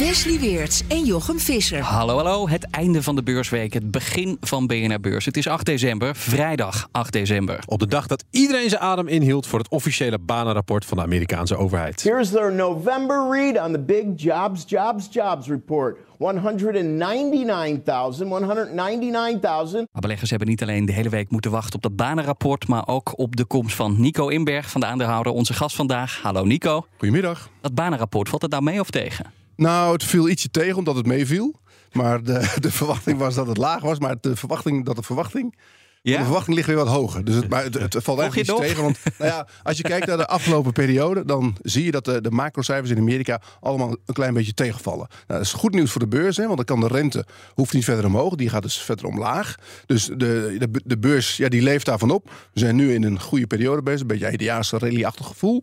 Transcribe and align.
Wesley 0.00 0.40
Weerts 0.40 0.82
en 0.88 1.04
Jochem 1.04 1.38
Visser. 1.38 1.82
Hallo, 1.82 2.16
hallo. 2.16 2.48
Het 2.48 2.70
einde 2.70 3.02
van 3.02 3.16
de 3.16 3.22
beursweek. 3.22 3.72
Het 3.72 3.90
begin 3.90 4.36
van 4.40 4.66
BNR 4.66 5.00
Beurs. 5.00 5.24
Het 5.24 5.36
is 5.36 5.48
8 5.48 5.66
december, 5.66 6.16
vrijdag 6.16 6.88
8 6.92 7.12
december. 7.12 7.62
Op 7.66 7.78
de 7.78 7.86
dag 7.86 8.06
dat 8.06 8.24
iedereen 8.30 8.68
zijn 8.68 8.80
adem 8.80 9.08
inhield 9.08 9.46
voor 9.46 9.58
het 9.58 9.68
officiële 9.68 10.18
banenrapport 10.18 10.84
van 10.84 10.96
de 10.96 11.02
Amerikaanse 11.02 11.56
overheid. 11.56 12.02
Here's 12.02 12.30
their 12.30 12.52
November 12.52 13.26
read 13.30 13.66
on 13.66 13.72
the 13.72 13.78
big 13.78 14.04
jobs, 14.16 14.64
jobs, 14.66 15.08
jobs 15.10 15.48
report. 15.48 15.96
199,000, 16.18 18.28
199,000. 18.28 19.88
Maar 19.92 20.02
beleggers 20.02 20.30
hebben 20.30 20.48
niet 20.48 20.62
alleen 20.62 20.86
de 20.86 20.92
hele 20.92 21.08
week 21.08 21.30
moeten 21.30 21.50
wachten 21.50 21.74
op 21.74 21.82
dat 21.82 21.96
banenrapport, 21.96 22.68
maar 22.68 22.88
ook 22.88 23.18
op 23.18 23.36
de 23.36 23.44
komst 23.44 23.76
van 23.76 24.00
Nico 24.00 24.28
Inberg 24.28 24.70
van 24.70 24.80
de 24.80 24.86
aandeelhouder, 24.86 25.32
onze 25.32 25.52
gast 25.52 25.76
vandaag. 25.76 26.20
Hallo 26.22 26.44
Nico. 26.44 26.86
Goedemiddag. 26.98 27.50
Dat 27.60 27.74
banenrapport, 27.74 28.28
valt 28.28 28.42
het 28.42 28.50
nou 28.50 28.62
mee 28.62 28.80
of 28.80 28.90
tegen? 28.90 29.39
Nou, 29.60 29.92
het 29.92 30.04
viel 30.04 30.28
ietsje 30.28 30.50
tegen 30.50 30.76
omdat 30.76 30.96
het 30.96 31.06
meeviel. 31.06 31.60
Maar 31.92 32.22
de, 32.22 32.52
de 32.60 32.70
verwachting 32.70 33.18
was 33.18 33.34
dat 33.34 33.46
het 33.46 33.56
laag 33.56 33.80
was. 33.80 33.98
Maar 33.98 34.16
de 34.20 34.36
verwachting 34.36 34.84
dat 34.84 34.96
de 34.96 35.02
verwachting. 35.02 35.54
De 36.02 36.14
verwachting 36.14 36.56
ligt 36.56 36.68
weer 36.68 36.76
wat 36.76 36.88
hoger. 36.88 37.24
Dus 37.24 37.34
het, 37.34 37.48
maar 37.48 37.62
het, 37.62 37.74
het 37.74 37.96
valt 38.02 38.18
eigenlijk 38.18 38.50
iets 38.50 38.60
tegen. 38.60 38.82
Want 38.82 38.98
nou 39.18 39.30
ja, 39.30 39.46
als 39.62 39.76
je 39.76 39.82
kijkt 39.82 40.06
naar 40.06 40.16
de 40.16 40.26
afgelopen 40.26 40.72
periode, 40.72 41.24
dan 41.24 41.56
zie 41.62 41.84
je 41.84 41.90
dat 41.90 42.04
de, 42.04 42.20
de 42.20 42.30
macrocijfers 42.30 42.90
in 42.90 42.98
Amerika 42.98 43.42
allemaal 43.60 43.96
een 44.06 44.14
klein 44.14 44.34
beetje 44.34 44.54
tegenvallen. 44.54 45.06
Nou, 45.08 45.24
dat 45.26 45.40
is 45.40 45.52
goed 45.52 45.74
nieuws 45.74 45.90
voor 45.90 46.00
de 46.00 46.08
beurs, 46.08 46.36
hè, 46.36 46.44
want 46.44 46.56
dan 46.56 46.64
kan 46.64 46.80
de 46.80 46.94
rente 46.94 47.26
hoeft 47.54 47.72
niet 47.72 47.84
verder 47.84 48.04
omhoog, 48.04 48.34
die 48.34 48.48
gaat 48.48 48.62
dus 48.62 48.78
verder 48.78 49.06
omlaag. 49.06 49.54
Dus 49.86 50.06
de, 50.06 50.56
de, 50.58 50.68
de 50.84 50.98
beurs 50.98 51.36
ja, 51.36 51.48
die 51.48 51.62
leeft 51.62 51.86
daarvan 51.86 52.10
op. 52.10 52.30
We 52.52 52.60
zijn 52.60 52.76
nu 52.76 52.94
in 52.94 53.02
een 53.02 53.20
goede 53.20 53.46
periode 53.46 53.82
bezig, 53.82 54.00
een 54.00 54.06
beetje 54.06 54.26
eindejaars 54.26 54.70
rally-achtig 54.70 55.26
gevoel. 55.26 55.62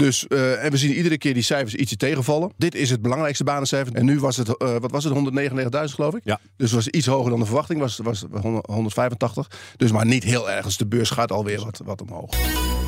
Dus, 0.00 0.26
uh, 0.28 0.64
en 0.64 0.70
we 0.70 0.76
zien 0.76 0.92
iedere 0.92 1.18
keer 1.18 1.34
die 1.34 1.42
cijfers 1.42 1.74
ietsje 1.74 1.96
tegenvallen. 1.96 2.52
Dit 2.56 2.74
is 2.74 2.90
het 2.90 3.02
belangrijkste 3.02 3.44
banencijfer. 3.44 3.94
En 3.94 4.04
nu 4.04 4.20
was 4.20 4.36
het, 4.36 4.48
uh, 4.48 4.76
wat 4.78 4.90
was 4.90 5.04
het, 5.04 5.14
199.000 5.14 5.94
geloof 5.94 6.14
ik? 6.14 6.20
Ja. 6.24 6.40
Dus 6.56 6.70
het 6.70 6.84
was 6.84 6.88
iets 6.88 7.06
hoger 7.06 7.30
dan 7.30 7.38
de 7.38 7.44
verwachting, 7.46 7.80
was, 7.80 7.98
was 8.02 8.24
185. 8.62 9.50
Dus 9.76 9.92
maar 9.92 10.06
niet 10.06 10.24
heel 10.24 10.50
erg. 10.50 10.64
Dus 10.64 10.76
de 10.76 10.86
beurs 10.86 11.10
gaat 11.10 11.32
alweer 11.32 11.64
wat, 11.64 11.80
wat 11.84 12.02
omhoog. 12.02 12.30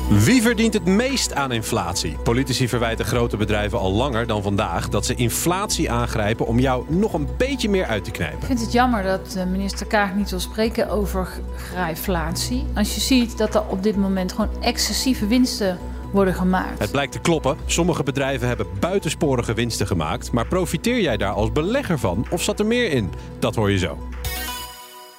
Wie 0.09 0.41
verdient 0.41 0.73
het 0.73 0.85
meest 0.85 1.33
aan 1.33 1.51
inflatie? 1.51 2.17
Politici 2.23 2.67
verwijten 2.67 3.05
grote 3.05 3.37
bedrijven 3.37 3.79
al 3.79 3.91
langer 3.91 4.27
dan 4.27 4.41
vandaag 4.43 4.89
dat 4.89 5.05
ze 5.05 5.15
inflatie 5.15 5.91
aangrijpen 5.91 6.47
om 6.47 6.59
jou 6.59 6.93
nog 6.93 7.13
een 7.13 7.27
beetje 7.37 7.69
meer 7.69 7.85
uit 7.85 8.03
te 8.03 8.11
knijpen. 8.11 8.39
Ik 8.39 8.45
vind 8.45 8.61
het 8.61 8.71
jammer 8.71 9.03
dat 9.03 9.45
minister 9.51 9.87
Kaag 9.87 10.15
niet 10.15 10.29
wil 10.29 10.39
spreken 10.39 10.89
over 10.89 11.27
grijflatie. 11.57 12.65
Als 12.75 12.95
je 12.95 13.01
ziet 13.01 13.37
dat 13.37 13.55
er 13.55 13.67
op 13.67 13.83
dit 13.83 13.95
moment 13.95 14.31
gewoon 14.31 14.61
excessieve 14.61 15.27
winsten 15.27 15.77
worden 16.13 16.33
gemaakt. 16.33 16.79
Het 16.79 16.91
blijkt 16.91 17.11
te 17.11 17.19
kloppen. 17.19 17.57
Sommige 17.65 18.03
bedrijven 18.03 18.47
hebben 18.47 18.67
buitensporige 18.79 19.53
winsten 19.53 19.87
gemaakt. 19.87 20.31
Maar 20.31 20.47
profiteer 20.47 21.01
jij 21.01 21.17
daar 21.17 21.33
als 21.33 21.51
belegger 21.51 21.99
van 21.99 22.25
of 22.29 22.43
zat 22.43 22.59
er 22.59 22.65
meer 22.65 22.91
in? 22.91 23.09
Dat 23.39 23.55
hoor 23.55 23.71
je 23.71 23.77
zo. 23.77 23.97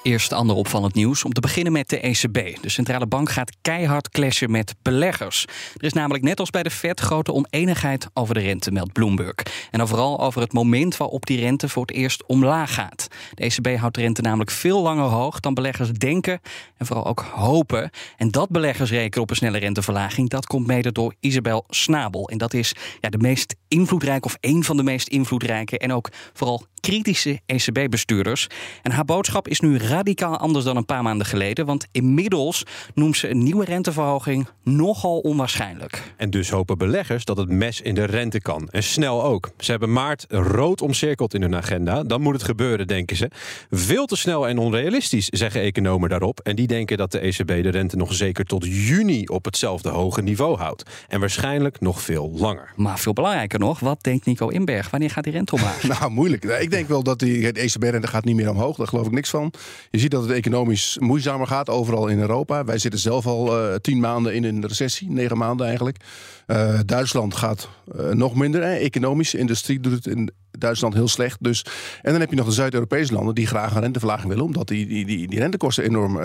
Eerst 0.04 0.32
ander 0.32 0.56
opvallend 0.56 0.94
nieuws. 0.94 1.24
Om 1.24 1.32
te 1.32 1.40
beginnen 1.40 1.72
met 1.72 1.88
de 1.88 2.00
ECB. 2.00 2.62
De 2.62 2.68
centrale 2.68 3.06
bank 3.06 3.30
gaat 3.30 3.56
keihard 3.62 4.08
clashen 4.08 4.50
met 4.50 4.74
beleggers. 4.82 5.44
Er 5.76 5.84
is 5.84 5.92
namelijk 5.92 6.24
net 6.24 6.40
als 6.40 6.50
bij 6.50 6.62
de 6.62 6.70
Fed 6.70 7.00
grote 7.00 7.32
oneenigheid 7.32 8.06
over 8.12 8.34
de 8.34 8.40
rente, 8.40 8.70
meldt 8.70 8.92
Bloomberg. 8.92 9.34
En 9.74 9.80
dan 9.80 9.88
vooral 9.88 10.20
over 10.20 10.40
het 10.40 10.52
moment 10.52 10.96
waarop 10.96 11.26
die 11.26 11.40
rente 11.40 11.68
voor 11.68 11.82
het 11.82 11.94
eerst 11.94 12.26
omlaag 12.26 12.74
gaat. 12.74 13.08
De 13.34 13.42
ECB 13.42 13.76
houdt 13.78 13.94
de 13.94 14.00
rente 14.00 14.22
namelijk 14.22 14.50
veel 14.50 14.82
langer 14.82 15.04
hoog 15.04 15.40
dan 15.40 15.54
beleggers 15.54 15.92
denken 15.92 16.40
en 16.76 16.86
vooral 16.86 17.06
ook 17.06 17.20
hopen. 17.20 17.90
En 18.16 18.30
dat 18.30 18.48
beleggers 18.48 18.90
rekenen 18.90 19.22
op 19.22 19.30
een 19.30 19.36
snelle 19.36 19.58
renteverlaging, 19.58 20.28
dat 20.28 20.46
komt 20.46 20.66
mede 20.66 20.92
door 20.92 21.14
Isabel 21.20 21.64
Snabel. 21.68 22.28
En 22.28 22.38
dat 22.38 22.54
is 22.54 22.74
ja, 23.00 23.08
de 23.08 23.18
meest 23.18 23.56
invloedrijke 23.68 24.26
of 24.26 24.36
een 24.40 24.64
van 24.64 24.76
de 24.76 24.82
meest 24.82 25.08
invloedrijke 25.08 25.78
en 25.78 25.92
ook 25.92 26.08
vooral 26.32 26.66
kritische 26.84 27.40
ECB-bestuurders. 27.46 28.46
En 28.82 28.90
haar 28.90 29.04
boodschap 29.04 29.48
is 29.48 29.60
nu 29.60 29.78
radicaal 29.78 30.38
anders 30.38 30.64
dan 30.64 30.76
een 30.76 30.84
paar 30.84 31.02
maanden 31.02 31.26
geleden. 31.26 31.66
Want 31.66 31.86
inmiddels 31.92 32.64
noemt 32.94 33.16
ze 33.16 33.28
een 33.28 33.42
nieuwe 33.42 33.64
renteverhoging 33.64 34.46
nogal 34.62 35.18
onwaarschijnlijk. 35.18 36.02
En 36.16 36.30
dus 36.30 36.50
hopen 36.50 36.78
beleggers 36.78 37.24
dat 37.24 37.36
het 37.36 37.48
mes 37.48 37.80
in 37.80 37.94
de 37.94 38.04
rente 38.04 38.40
kan. 38.40 38.68
En 38.70 38.82
snel 38.82 39.24
ook. 39.24 39.50
Ze 39.58 39.70
hebben 39.70 39.92
maart 39.92 40.24
rood 40.28 40.82
omcirkeld 40.82 41.34
in 41.34 41.42
hun 41.42 41.54
agenda. 41.54 42.02
Dan 42.02 42.20
moet 42.20 42.32
het 42.32 42.42
gebeuren, 42.42 42.86
denken 42.86 43.16
ze. 43.16 43.30
Veel 43.70 44.06
te 44.06 44.16
snel 44.16 44.48
en 44.48 44.58
onrealistisch, 44.58 45.28
zeggen 45.28 45.60
economen 45.60 46.08
daarop. 46.08 46.40
En 46.40 46.56
die 46.56 46.66
denken 46.66 46.96
dat 46.96 47.12
de 47.12 47.18
ECB 47.18 47.46
de 47.46 47.70
rente 47.70 47.96
nog 47.96 48.14
zeker 48.14 48.44
tot 48.44 48.64
juni 48.66 49.26
op 49.26 49.44
hetzelfde 49.44 49.88
hoge 49.88 50.22
niveau 50.22 50.56
houdt. 50.56 50.82
En 51.08 51.20
waarschijnlijk 51.20 51.80
nog 51.80 52.02
veel 52.02 52.30
langer. 52.34 52.72
Maar 52.76 52.98
veel 52.98 53.12
belangrijker 53.12 53.58
nog, 53.58 53.80
wat 53.80 54.02
denkt 54.02 54.26
Nico 54.26 54.48
Inberg? 54.48 54.90
Wanneer 54.90 55.10
gaat 55.10 55.24
die 55.24 55.32
rente 55.32 55.54
omlaag? 55.54 55.82
nou, 55.98 56.10
moeilijk. 56.10 56.44
Ik 56.44 56.70
denk 56.74 56.88
wel 56.88 57.02
dat 57.02 57.18
die 57.18 57.52
ECB-rente 57.52 58.06
gaat 58.06 58.24
niet 58.24 58.36
meer 58.36 58.50
omhoog. 58.50 58.76
Daar 58.76 58.86
geloof 58.88 59.06
ik 59.06 59.12
niks 59.12 59.30
van. 59.30 59.52
Je 59.90 59.98
ziet 59.98 60.10
dat 60.10 60.22
het 60.22 60.32
economisch 60.32 60.96
moeizamer 61.00 61.46
gaat 61.46 61.70
overal 61.70 62.06
in 62.06 62.20
Europa. 62.20 62.64
Wij 62.64 62.78
zitten 62.78 63.00
zelf 63.00 63.26
al 63.26 63.68
uh, 63.68 63.74
tien 63.74 64.00
maanden 64.00 64.34
in 64.34 64.44
een 64.44 64.66
recessie. 64.66 65.10
Negen 65.10 65.38
maanden 65.38 65.66
eigenlijk. 65.66 65.96
Uh, 66.46 66.78
Duitsland 66.86 67.34
gaat 67.34 67.68
uh, 67.96 68.10
nog 68.10 68.34
minder. 68.34 68.62
Hè. 68.62 68.74
Economisch, 68.74 69.34
industrie 69.34 69.80
doet 69.80 69.92
het 69.92 70.06
in 70.06 70.30
Duitsland 70.50 70.94
heel 70.94 71.08
slecht. 71.08 71.36
Dus. 71.40 71.64
En 72.02 72.12
dan 72.12 72.20
heb 72.20 72.30
je 72.30 72.36
nog 72.36 72.46
de 72.46 72.52
Zuid-Europese 72.52 73.12
landen 73.12 73.34
die 73.34 73.46
graag 73.46 73.74
een 73.74 73.80
renteverlaging 73.80 74.28
willen. 74.28 74.44
Omdat 74.44 74.68
die, 74.68 74.86
die, 74.86 75.06
die, 75.06 75.28
die 75.28 75.38
rentekosten 75.38 75.84
enorm 75.84 76.18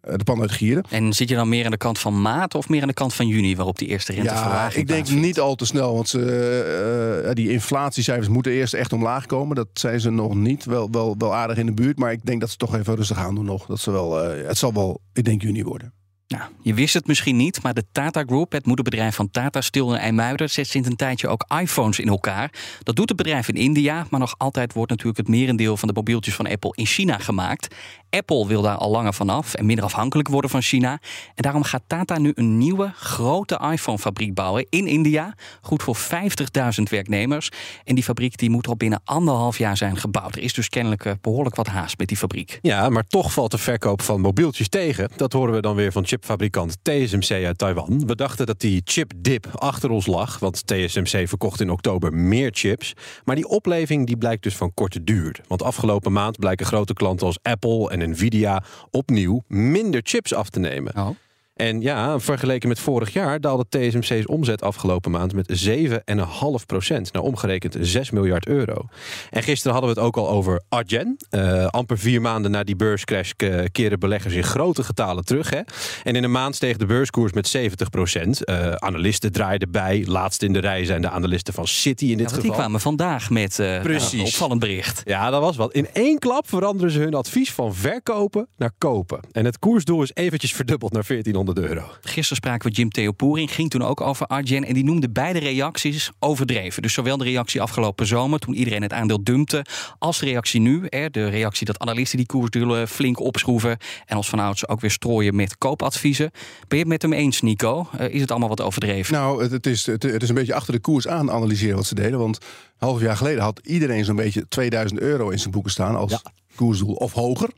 de 0.00 0.24
pan 0.24 0.40
uit 0.40 0.50
gieren. 0.50 0.84
En 0.88 1.12
zit 1.12 1.28
je 1.28 1.34
dan 1.34 1.48
meer 1.48 1.64
aan 1.64 1.70
de 1.70 1.76
kant 1.76 1.98
van 1.98 2.22
maart 2.22 2.54
of 2.54 2.68
meer 2.68 2.82
aan 2.82 2.88
de 2.88 2.94
kant 2.94 3.14
van 3.14 3.26
juni, 3.26 3.56
waarop 3.56 3.78
die 3.78 3.88
eerste 3.88 4.12
renteverlaging 4.12 4.72
Ja, 4.74 4.80
ik 4.80 5.06
denk 5.06 5.20
niet 5.20 5.40
al 5.40 5.54
te 5.54 5.66
snel, 5.66 5.94
want 5.94 6.08
ze, 6.08 7.24
uh, 7.26 7.32
die 7.34 7.50
inflatiecijfers 7.50 8.28
moeten 8.28 8.52
eerst 8.52 8.74
echt 8.74 8.92
omlaag 8.92 9.26
komen. 9.26 9.56
Dat 9.56 9.68
zijn 9.72 10.00
ze 10.00 10.10
nog 10.10 10.34
niet, 10.34 10.64
wel, 10.64 10.90
wel, 10.90 11.14
wel 11.18 11.34
aardig 11.34 11.56
in 11.56 11.66
de 11.66 11.72
buurt, 11.72 11.98
maar 11.98 12.12
ik 12.12 12.24
denk 12.24 12.40
dat 12.40 12.50
ze 12.50 12.56
toch 12.56 12.76
even 12.76 12.94
rustig 12.94 13.18
aan 13.18 13.34
doen 13.34 13.44
nog. 13.44 13.66
Dat 13.66 13.80
ze 13.80 13.90
wel, 13.90 14.38
uh, 14.38 14.46
het 14.46 14.58
zal 14.58 14.72
wel, 14.72 15.00
ik 15.12 15.24
denk 15.24 15.42
juni 15.42 15.64
worden. 15.64 15.92
Nou, 16.30 16.42
je 16.62 16.74
wist 16.74 16.94
het 16.94 17.06
misschien 17.06 17.36
niet, 17.36 17.62
maar 17.62 17.74
de 17.74 17.84
Tata 17.92 18.22
Group, 18.26 18.52
het 18.52 18.66
moederbedrijf 18.66 19.14
van 19.14 19.30
Tata 19.30 19.60
Steel 19.60 19.94
en 19.94 20.00
IJmuiden, 20.00 20.50
zet 20.50 20.66
sinds 20.66 20.88
een 20.88 20.96
tijdje 20.96 21.28
ook 21.28 21.44
iPhones 21.60 21.98
in 21.98 22.08
elkaar. 22.08 22.52
Dat 22.82 22.96
doet 22.96 23.08
het 23.08 23.16
bedrijf 23.16 23.48
in 23.48 23.54
India, 23.54 24.06
maar 24.10 24.20
nog 24.20 24.34
altijd 24.38 24.72
wordt 24.72 24.90
natuurlijk 24.90 25.18
het 25.18 25.28
merendeel 25.28 25.76
van 25.76 25.88
de 25.88 25.94
mobieltjes 25.94 26.34
van 26.34 26.46
Apple 26.48 26.72
in 26.74 26.86
China 26.86 27.18
gemaakt. 27.18 27.74
Apple 28.10 28.46
wil 28.46 28.62
daar 28.62 28.76
al 28.76 28.90
langer 28.90 29.14
vanaf 29.14 29.54
en 29.54 29.66
minder 29.66 29.84
afhankelijk 29.84 30.28
worden 30.28 30.50
van 30.50 30.62
China. 30.62 30.92
En 31.34 31.42
daarom 31.42 31.62
gaat 31.62 31.82
Tata 31.86 32.18
nu 32.18 32.32
een 32.34 32.58
nieuwe 32.58 32.92
grote 32.96 33.60
iPhone-fabriek 33.72 34.34
bouwen 34.34 34.66
in 34.68 34.86
India. 34.86 35.34
Goed 35.60 35.82
voor 35.82 35.96
50.000 35.96 36.82
werknemers. 36.90 37.50
En 37.84 37.94
die 37.94 38.04
fabriek 38.04 38.36
die 38.36 38.50
moet 38.50 38.66
al 38.66 38.76
binnen 38.76 39.00
anderhalf 39.04 39.58
jaar 39.58 39.76
zijn 39.76 39.96
gebouwd. 39.96 40.34
Er 40.34 40.42
is 40.42 40.52
dus 40.52 40.68
kennelijk 40.68 41.14
behoorlijk 41.20 41.56
wat 41.56 41.66
haast 41.66 41.98
met 41.98 42.08
die 42.08 42.16
fabriek. 42.16 42.58
Ja, 42.62 42.88
maar 42.88 43.06
toch 43.06 43.32
valt 43.32 43.50
de 43.50 43.58
verkoop 43.58 44.02
van 44.02 44.20
mobieltjes 44.20 44.68
tegen. 44.68 45.10
Dat 45.16 45.32
horen 45.32 45.54
we 45.54 45.60
dan 45.60 45.74
weer 45.74 45.92
van 45.92 46.06
chipfabrikant 46.06 46.78
TSMC 46.82 47.44
uit 47.44 47.58
Taiwan. 47.58 48.06
We 48.06 48.16
dachten 48.16 48.46
dat 48.46 48.60
die 48.60 48.80
chipdip 48.84 49.46
achter 49.54 49.90
ons 49.90 50.06
lag, 50.06 50.38
want 50.38 50.66
TSMC 50.66 51.28
verkocht 51.28 51.60
in 51.60 51.70
oktober 51.70 52.12
meer 52.12 52.50
chips. 52.52 52.92
Maar 53.24 53.36
die 53.36 53.48
opleving 53.48 54.06
die 54.06 54.16
blijkt 54.16 54.42
dus 54.42 54.56
van 54.56 54.74
korte 54.74 55.04
duur. 55.04 55.40
Want 55.48 55.62
afgelopen 55.62 56.12
maand 56.12 56.38
blijken 56.38 56.66
grote 56.66 56.92
klanten 56.92 57.26
als 57.26 57.38
Apple 57.42 57.90
en 57.90 57.99
Nvidia 58.06 58.62
opnieuw 58.90 59.40
minder 59.48 60.00
chips 60.00 60.32
af 60.32 60.50
te 60.50 60.60
nemen. 60.60 60.96
Oh. 60.96 61.16
En 61.60 61.80
ja, 61.80 62.20
vergeleken 62.20 62.68
met 62.68 62.80
vorig 62.80 63.12
jaar 63.12 63.40
daalde 63.40 63.64
TSMC's 63.68 64.26
omzet 64.26 64.62
afgelopen 64.62 65.10
maand 65.10 65.32
met 65.32 65.68
7,5 65.68 66.66
procent. 66.66 67.12
Nou, 67.12 67.24
omgerekend 67.24 67.76
6 67.80 68.10
miljard 68.10 68.46
euro. 68.46 68.86
En 69.30 69.42
gisteren 69.42 69.72
hadden 69.72 69.94
we 69.94 70.00
het 70.00 70.08
ook 70.08 70.16
al 70.16 70.28
over 70.30 70.62
Adyen. 70.68 71.16
Uh, 71.30 71.66
amper 71.66 71.98
vier 71.98 72.20
maanden 72.20 72.50
na 72.50 72.62
die 72.62 72.76
beurscrash 72.76 73.30
keren 73.72 73.98
beleggers 73.98 74.34
in 74.34 74.44
grote 74.44 74.84
getalen 74.84 75.24
terug. 75.24 75.50
Hè? 75.50 75.60
En 76.02 76.16
in 76.16 76.24
een 76.24 76.30
maand 76.30 76.54
steeg 76.54 76.76
de 76.76 76.86
beurskoers 76.86 77.32
met 77.32 77.48
70 77.48 77.90
procent. 77.90 78.48
Uh, 78.48 78.72
analisten 78.72 79.32
draaiden 79.32 79.70
bij. 79.70 80.04
Laatst 80.06 80.42
in 80.42 80.52
de 80.52 80.58
rij 80.58 80.84
zijn 80.84 81.02
de 81.02 81.10
analisten 81.10 81.54
van 81.54 81.66
City 81.66 82.04
in 82.04 82.16
dit 82.16 82.18
ja, 82.20 82.26
geval. 82.26 82.42
Die 82.42 82.52
kwamen 82.52 82.80
vandaag 82.80 83.30
met 83.30 83.58
uh, 83.58 83.80
Precies. 83.80 84.12
een 84.12 84.26
opvallend 84.26 84.60
bericht. 84.60 85.02
Ja, 85.04 85.30
dat 85.30 85.40
was 85.40 85.56
wat. 85.56 85.72
In 85.72 85.88
één 85.92 86.18
klap 86.18 86.48
veranderen 86.48 86.90
ze 86.90 86.98
hun 86.98 87.14
advies 87.14 87.52
van 87.52 87.74
verkopen 87.74 88.48
naar 88.56 88.72
kopen. 88.78 89.20
En 89.32 89.44
het 89.44 89.58
koersdoel 89.58 90.02
is 90.02 90.10
eventjes 90.14 90.52
verdubbeld 90.52 90.92
naar 90.92 91.04
1400 91.06 91.49
1200 91.54 91.90
euro. 91.90 91.98
Gisteren 92.00 92.36
spraken 92.36 92.70
we 92.70 92.76
Jim 92.76 92.90
Theopoering, 92.90 93.54
ging 93.54 93.70
toen 93.70 93.82
ook 93.82 94.00
over 94.00 94.26
Arjen. 94.26 94.64
En 94.64 94.74
die 94.74 94.84
noemde 94.84 95.10
beide 95.10 95.38
reacties 95.38 96.10
overdreven. 96.18 96.82
Dus 96.82 96.92
zowel 96.92 97.16
de 97.16 97.24
reactie 97.24 97.62
afgelopen 97.62 98.06
zomer, 98.06 98.38
toen 98.38 98.54
iedereen 98.54 98.82
het 98.82 98.92
aandeel 98.92 99.24
dumpte, 99.24 99.64
als 99.98 100.18
de 100.18 100.26
reactie 100.26 100.60
nu. 100.60 100.86
Hè, 100.88 101.10
de 101.10 101.28
reactie 101.28 101.66
dat 101.66 101.78
analisten 101.78 102.16
die 102.16 102.26
koersdoelen 102.26 102.88
flink 102.88 103.20
opschroeven. 103.20 103.76
En 104.06 104.16
als 104.16 104.28
vanouds 104.28 104.68
ook 104.68 104.80
weer 104.80 104.90
strooien 104.90 105.36
met 105.36 105.58
koopadviezen. 105.58 106.30
Ben 106.68 106.78
je 106.78 106.84
het 106.84 106.88
met 106.88 107.02
hem 107.02 107.12
eens, 107.12 107.40
Nico? 107.40 107.88
Uh, 108.00 108.08
is 108.08 108.20
het 108.20 108.30
allemaal 108.30 108.48
wat 108.48 108.60
overdreven? 108.60 109.14
Nou, 109.14 109.42
het, 109.42 109.66
is, 109.66 109.86
het, 109.86 110.22
is 110.22 110.28
een 110.28 110.34
beetje 110.34 110.54
achter 110.54 110.72
de 110.72 110.80
koers 110.80 111.08
aan 111.08 111.30
analyseren 111.30 111.76
wat 111.76 111.86
ze 111.86 111.94
deden. 111.94 112.18
Want 112.18 112.36
een 112.36 112.88
half 112.88 113.00
jaar 113.00 113.16
geleden 113.16 113.42
had 113.42 113.60
iedereen 113.62 114.04
zo'n 114.04 114.16
beetje 114.16 114.48
2000 114.48 115.00
euro 115.00 115.28
in 115.28 115.38
zijn 115.38 115.50
boeken 115.50 115.70
staan 115.70 115.96
als 115.96 116.10
ja. 116.10 116.20
Koersdoel 116.60 116.94
of 116.94 117.12
hoger. 117.12 117.50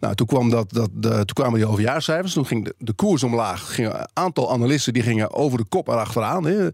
Nou, 0.00 0.14
toen, 0.14 0.26
kwam 0.26 0.50
dat, 0.50 0.72
dat, 0.72 0.90
de, 0.92 1.08
toen 1.08 1.24
kwamen 1.34 1.58
die 1.58 1.68
overjaarscijfers. 1.68 2.32
Toen 2.32 2.46
ging 2.46 2.64
de, 2.64 2.74
de 2.78 2.92
koers 2.92 3.22
omlaag. 3.22 3.74
Gingen 3.74 4.00
een 4.00 4.08
aantal 4.12 4.52
analisten 4.52 4.92
die 4.92 5.02
gingen 5.02 5.32
over 5.32 5.58
de 5.58 5.64
kop 5.64 5.88
erachteraan. 5.88 6.42
We 6.42 6.72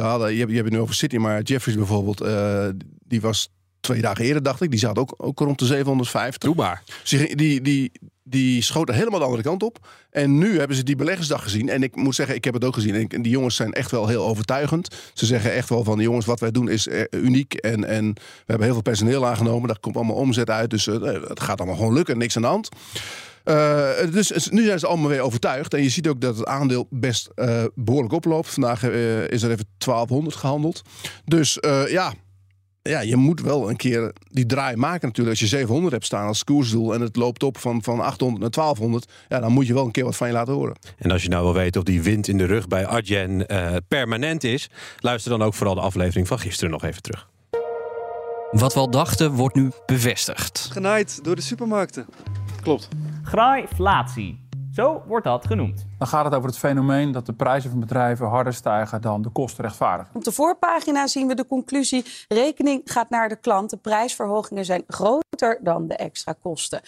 hadden, 0.00 0.32
je, 0.32 0.38
hebt, 0.38 0.50
je 0.50 0.56
hebt 0.56 0.70
nu 0.70 0.78
over 0.78 0.94
City, 0.94 1.16
maar 1.16 1.42
Jeffries 1.42 1.76
bijvoorbeeld, 1.76 2.22
uh, 2.22 2.68
die 3.06 3.20
was 3.20 3.50
twee 3.80 4.00
dagen 4.00 4.24
eerder, 4.24 4.42
dacht 4.42 4.62
ik. 4.62 4.70
Die 4.70 4.80
zat 4.80 4.98
ook, 4.98 5.14
ook 5.16 5.38
rond 5.38 5.58
de 5.58 5.66
750. 5.66 6.38
Doe 6.38 6.54
maar. 6.54 6.82
Die, 7.04 7.36
die, 7.36 7.60
die, 7.60 7.92
die 8.22 8.62
schoten 8.62 8.94
helemaal 8.94 9.18
de 9.18 9.24
andere 9.24 9.42
kant 9.42 9.62
op. 9.62 9.88
En 10.10 10.38
nu 10.38 10.58
hebben 10.58 10.76
ze 10.76 10.82
die 10.82 10.96
beleggersdag 10.96 11.42
gezien. 11.42 11.68
En 11.68 11.82
ik 11.82 11.96
moet 11.96 12.14
zeggen, 12.14 12.34
ik 12.34 12.44
heb 12.44 12.54
het 12.54 12.64
ook 12.64 12.74
gezien. 12.74 13.08
En 13.08 13.22
die 13.22 13.32
jongens 13.32 13.56
zijn 13.56 13.72
echt 13.72 13.90
wel 13.90 14.06
heel 14.06 14.26
overtuigend. 14.26 14.94
Ze 15.14 15.26
zeggen 15.26 15.52
echt 15.52 15.68
wel 15.68 15.84
van, 15.84 15.98
jongens, 15.98 16.26
wat 16.26 16.40
wij 16.40 16.50
doen 16.50 16.68
is 16.68 16.88
uniek. 17.10 17.54
En, 17.54 17.84
en 17.84 18.12
we 18.14 18.44
hebben 18.46 18.64
heel 18.64 18.74
veel 18.74 18.82
personeel 18.82 19.26
aangenomen. 19.26 19.68
Daar 19.68 19.80
komt 19.80 19.96
allemaal 19.96 20.16
omzet 20.16 20.50
uit. 20.50 20.70
Dus 20.70 20.86
uh, 20.86 21.02
het 21.02 21.40
gaat 21.40 21.58
allemaal 21.58 21.76
gewoon 21.76 21.92
lukken. 21.92 22.18
Niks 22.18 22.36
aan 22.36 22.42
de 22.42 22.48
hand. 22.48 22.68
Uh, 23.44 24.12
dus 24.12 24.48
nu 24.50 24.64
zijn 24.64 24.78
ze 24.78 24.86
allemaal 24.86 25.08
weer 25.08 25.20
overtuigd. 25.20 25.74
En 25.74 25.82
je 25.82 25.88
ziet 25.88 26.08
ook 26.08 26.20
dat 26.20 26.36
het 26.36 26.46
aandeel 26.46 26.86
best 26.90 27.28
uh, 27.36 27.64
behoorlijk 27.74 28.14
oploopt. 28.14 28.48
Vandaag 28.48 28.82
is 28.82 29.42
er 29.42 29.50
even 29.50 29.66
1200 29.78 30.36
gehandeld. 30.36 30.82
Dus 31.24 31.58
ja, 31.88 32.12
ja, 32.88 33.00
je 33.00 33.16
moet 33.16 33.40
wel 33.40 33.70
een 33.70 33.76
keer 33.76 34.12
die 34.30 34.46
draai 34.46 34.76
maken 34.76 35.06
natuurlijk. 35.06 35.40
Als 35.40 35.50
je 35.50 35.56
700 35.56 35.92
hebt 35.92 36.04
staan 36.04 36.26
als 36.26 36.44
koersdoel 36.44 36.94
en 36.94 37.00
het 37.00 37.16
loopt 37.16 37.42
op 37.42 37.58
van, 37.58 37.82
van 37.82 38.00
800 38.00 38.40
naar 38.40 38.50
1200, 38.50 39.12
ja, 39.28 39.40
dan 39.40 39.52
moet 39.52 39.66
je 39.66 39.74
wel 39.74 39.84
een 39.84 39.90
keer 39.90 40.04
wat 40.04 40.16
van 40.16 40.26
je 40.26 40.32
laten 40.32 40.54
horen. 40.54 40.76
En 40.98 41.10
als 41.10 41.22
je 41.22 41.28
nou 41.28 41.44
wil 41.44 41.54
weten 41.54 41.80
of 41.80 41.86
die 41.86 42.02
wind 42.02 42.28
in 42.28 42.38
de 42.38 42.44
rug 42.44 42.68
bij 42.68 42.86
Arjen 42.86 43.52
uh, 43.52 43.76
permanent 43.88 44.44
is, 44.44 44.70
luister 44.98 45.30
dan 45.30 45.42
ook 45.42 45.54
vooral 45.54 45.74
de 45.74 45.80
aflevering 45.80 46.28
van 46.28 46.38
gisteren 46.38 46.70
nog 46.70 46.84
even 46.84 47.02
terug. 47.02 47.28
Wat 48.50 48.74
we 48.74 48.80
al 48.80 48.90
dachten, 48.90 49.32
wordt 49.32 49.54
nu 49.54 49.70
bevestigd. 49.86 50.68
Genaaid 50.72 51.24
door 51.24 51.36
de 51.36 51.42
supermarkten. 51.42 52.06
Klopt. 52.62 52.88
Graaiflatie. 53.22 54.47
Zo 54.78 55.02
wordt 55.06 55.24
dat 55.24 55.46
genoemd. 55.46 55.86
Dan 55.98 56.08
gaat 56.08 56.24
het 56.24 56.34
over 56.34 56.48
het 56.48 56.58
fenomeen 56.58 57.12
dat 57.12 57.26
de 57.26 57.32
prijzen 57.32 57.70
van 57.70 57.80
bedrijven 57.80 58.26
harder 58.26 58.54
stijgen 58.54 59.00
dan 59.00 59.22
de 59.22 59.28
kosten 59.28 59.64
rechtvaardigen. 59.64 60.14
Op 60.14 60.24
de 60.24 60.32
voorpagina 60.32 61.06
zien 61.06 61.26
we 61.26 61.34
de 61.34 61.46
conclusie: 61.46 62.04
rekening 62.28 62.82
gaat 62.84 63.10
naar 63.10 63.28
de 63.28 63.36
klant. 63.36 63.70
De 63.70 63.76
prijsverhogingen 63.76 64.64
zijn 64.64 64.82
groter 64.86 65.58
dan 65.62 65.88
de 65.88 65.94
extra 65.94 66.34
kosten. 66.42 66.80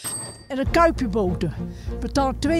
En 0.49 0.57
de 0.57 0.71
Kuipjeboten 0.71 1.55
betaalt 2.01 2.47
2,58 2.49 2.53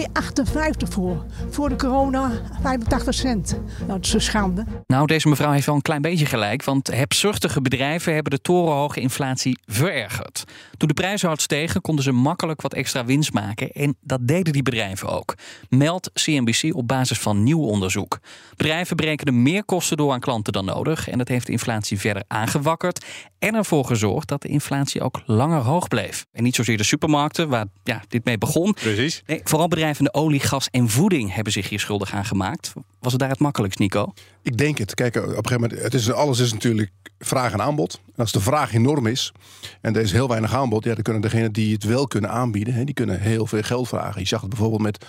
voor. 0.89 1.25
Voor 1.49 1.69
de 1.69 1.75
corona 1.75 2.31
85 2.61 3.13
cent. 3.13 3.59
Nou, 3.79 3.87
dat 3.87 4.05
is 4.05 4.13
een 4.13 4.21
schande. 4.21 4.65
Nou, 4.87 5.07
deze 5.07 5.27
mevrouw 5.27 5.51
heeft 5.51 5.65
wel 5.65 5.75
een 5.75 5.81
klein 5.81 6.01
beetje 6.01 6.25
gelijk. 6.25 6.63
Want 6.63 6.87
hebzuchtige 6.87 7.61
bedrijven 7.61 8.13
hebben 8.13 8.31
de 8.31 8.41
torenhoge 8.41 8.99
inflatie 8.99 9.59
verergerd. 9.65 10.43
Toen 10.77 10.87
de 10.87 10.93
prijzen 10.93 11.27
hard 11.27 11.41
stegen, 11.41 11.81
konden 11.81 12.03
ze 12.03 12.11
makkelijk 12.11 12.61
wat 12.61 12.73
extra 12.73 13.05
winst 13.05 13.33
maken. 13.33 13.71
En 13.71 13.95
dat 14.01 14.27
deden 14.27 14.53
die 14.53 14.63
bedrijven 14.63 15.09
ook. 15.09 15.20
Meldt 15.69 16.11
CNBC 16.13 16.75
op 16.75 16.87
basis 16.87 17.19
van 17.19 17.43
nieuw 17.43 17.61
onderzoek. 17.61 18.19
Bedrijven 18.55 18.95
berekenen 18.95 19.41
meer 19.41 19.65
kosten 19.65 19.97
door 19.97 20.11
aan 20.11 20.19
klanten 20.19 20.53
dan 20.53 20.65
nodig. 20.65 21.09
En 21.09 21.17
dat 21.17 21.27
heeft 21.27 21.45
de 21.45 21.51
inflatie 21.51 21.99
verder 21.99 22.23
aangewakkerd. 22.27 23.05
En 23.39 23.55
ervoor 23.55 23.85
gezorgd 23.85 24.27
dat 24.27 24.41
de 24.41 24.47
inflatie 24.47 25.01
ook 25.01 25.21
langer 25.25 25.61
hoog 25.61 25.87
bleef. 25.87 26.25
En 26.31 26.43
niet 26.43 26.55
zozeer 26.55 26.77
de 26.77 26.83
supermarkten, 26.83 27.49
waar 27.49 27.65
ja, 27.83 28.01
dit 28.07 28.25
mee 28.25 28.37
begon. 28.37 28.73
Precies. 28.73 29.21
Nee, 29.25 29.41
vooral 29.43 29.67
bedrijven 29.67 30.05
in 30.05 30.11
de 30.11 30.19
olie, 30.19 30.39
gas 30.39 30.67
en 30.69 30.89
voeding 30.89 31.33
hebben 31.33 31.53
zich 31.53 31.69
hier 31.69 31.79
schuldig 31.79 32.13
aan 32.13 32.25
gemaakt. 32.25 32.73
Was 32.99 33.11
het 33.11 33.21
daar 33.21 33.29
het 33.29 33.39
makkelijkst, 33.39 33.79
Nico? 33.79 34.13
Ik 34.41 34.57
denk 34.57 34.77
het. 34.77 34.93
Kijk, 34.93 35.15
op 35.15 35.23
een 35.23 35.29
gegeven 35.29 35.61
moment, 35.61 35.81
het 35.81 35.93
is, 35.93 36.11
alles 36.11 36.39
is 36.39 36.53
natuurlijk 36.53 36.91
vraag 37.19 37.53
en 37.53 37.61
aanbod. 37.61 38.01
En 38.05 38.13
als 38.15 38.31
de 38.31 38.39
vraag 38.39 38.73
enorm 38.73 39.07
is 39.07 39.31
en 39.81 39.95
er 39.95 40.01
is 40.01 40.11
heel 40.11 40.27
weinig 40.27 40.55
aanbod, 40.55 40.83
ja, 40.83 40.93
dan 40.93 41.03
kunnen 41.03 41.21
degenen 41.21 41.51
die 41.51 41.73
het 41.73 41.83
wel 41.83 42.07
kunnen 42.07 42.29
aanbieden, 42.29 42.73
hè, 42.73 42.83
die 42.83 42.93
kunnen 42.93 43.19
heel 43.19 43.45
veel 43.45 43.61
geld 43.61 43.87
vragen. 43.87 44.21
Je 44.21 44.27
zag 44.27 44.41
het 44.41 44.49
bijvoorbeeld 44.49 44.81
met 44.81 45.05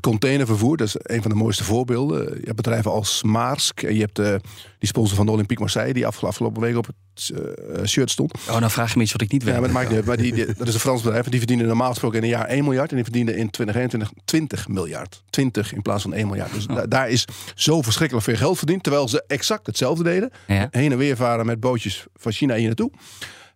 containervervoer, 0.00 0.76
dat 0.76 0.86
is 0.86 0.94
een 0.98 1.22
van 1.22 1.30
de 1.30 1.36
mooiste 1.36 1.64
voorbeelden. 1.64 2.24
Je 2.24 2.44
hebt 2.44 2.56
bedrijven 2.56 2.90
als 2.90 3.22
Maersk 3.22 3.82
en 3.82 3.94
je 3.94 4.00
hebt 4.00 4.16
de, 4.16 4.40
die 4.78 4.88
sponsor 4.88 5.16
van 5.16 5.26
de 5.26 5.32
Olympique 5.32 5.62
Marseille, 5.62 5.92
die 5.92 6.06
afgelopen 6.06 6.60
week 6.60 6.76
op 6.76 6.86
het 6.86 6.94
uh, 7.28 7.84
shirt 7.86 8.10
stond. 8.10 8.34
Oh, 8.48 8.58
nou 8.58 8.70
vraag 8.70 8.90
je 8.90 8.96
me 8.96 9.02
iets 9.02 9.12
wat 9.12 9.20
ik 9.20 9.32
niet 9.32 9.42
weet. 9.42 9.54
Ja, 9.54 9.60
maar 9.60 9.68
dat 9.68 9.76
maakt 9.76 9.88
niet 9.88 9.98
uit. 9.98 10.06
Maar 10.06 10.16
die, 10.16 10.32
die, 10.32 10.46
dat 10.46 10.68
is 10.68 10.74
een 10.74 10.80
Frans 10.80 11.02
bedrijf 11.02 11.24
en 11.24 11.30
die 11.30 11.38
verdienen 11.38 11.66
normaal 11.66 11.90
gesproken 11.90 12.18
in 12.18 12.24
een 12.24 12.30
jaar 12.30 12.46
1 12.46 12.64
miljard 12.64 12.90
en 12.90 12.94
die 12.94 13.04
verdienen 13.04 13.36
in 13.36 13.50
2021 13.50 14.22
20 14.24 14.68
miljard. 14.68 15.22
20 15.30 15.72
in 15.72 15.82
plaats 15.82 16.02
van 16.02 16.12
1 16.12 16.26
miljard. 16.26 16.52
Dus 16.52 16.66
da 16.66 16.86
daar 16.86 17.08
is 17.08 17.24
zo 17.54 17.82
verschrikkelijk 17.82 18.26
veel 18.26 18.36
geld 18.36 18.58
verdiend, 18.58 18.82
terwijl 18.82 19.08
ze 19.08 19.24
exact 19.26 19.66
hetzelfde 19.66 20.02
deden. 20.02 20.30
Ja. 20.46 20.68
Heen 20.70 20.92
en 20.92 20.98
weer 20.98 21.16
varen 21.16 21.46
met 21.46 21.60
bootjes 21.60 22.06
van 22.14 22.32
China 22.32 22.54
hier 22.54 22.66
naartoe. 22.66 22.90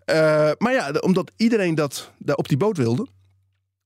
Uh, 0.07 0.51
maar 0.59 0.73
ja, 0.73 0.91
omdat 1.01 1.33
iedereen 1.37 1.75
dat 1.75 2.11
daar 2.19 2.37
op 2.37 2.49
die 2.49 2.57
boot 2.57 2.77
wilde, 2.77 3.07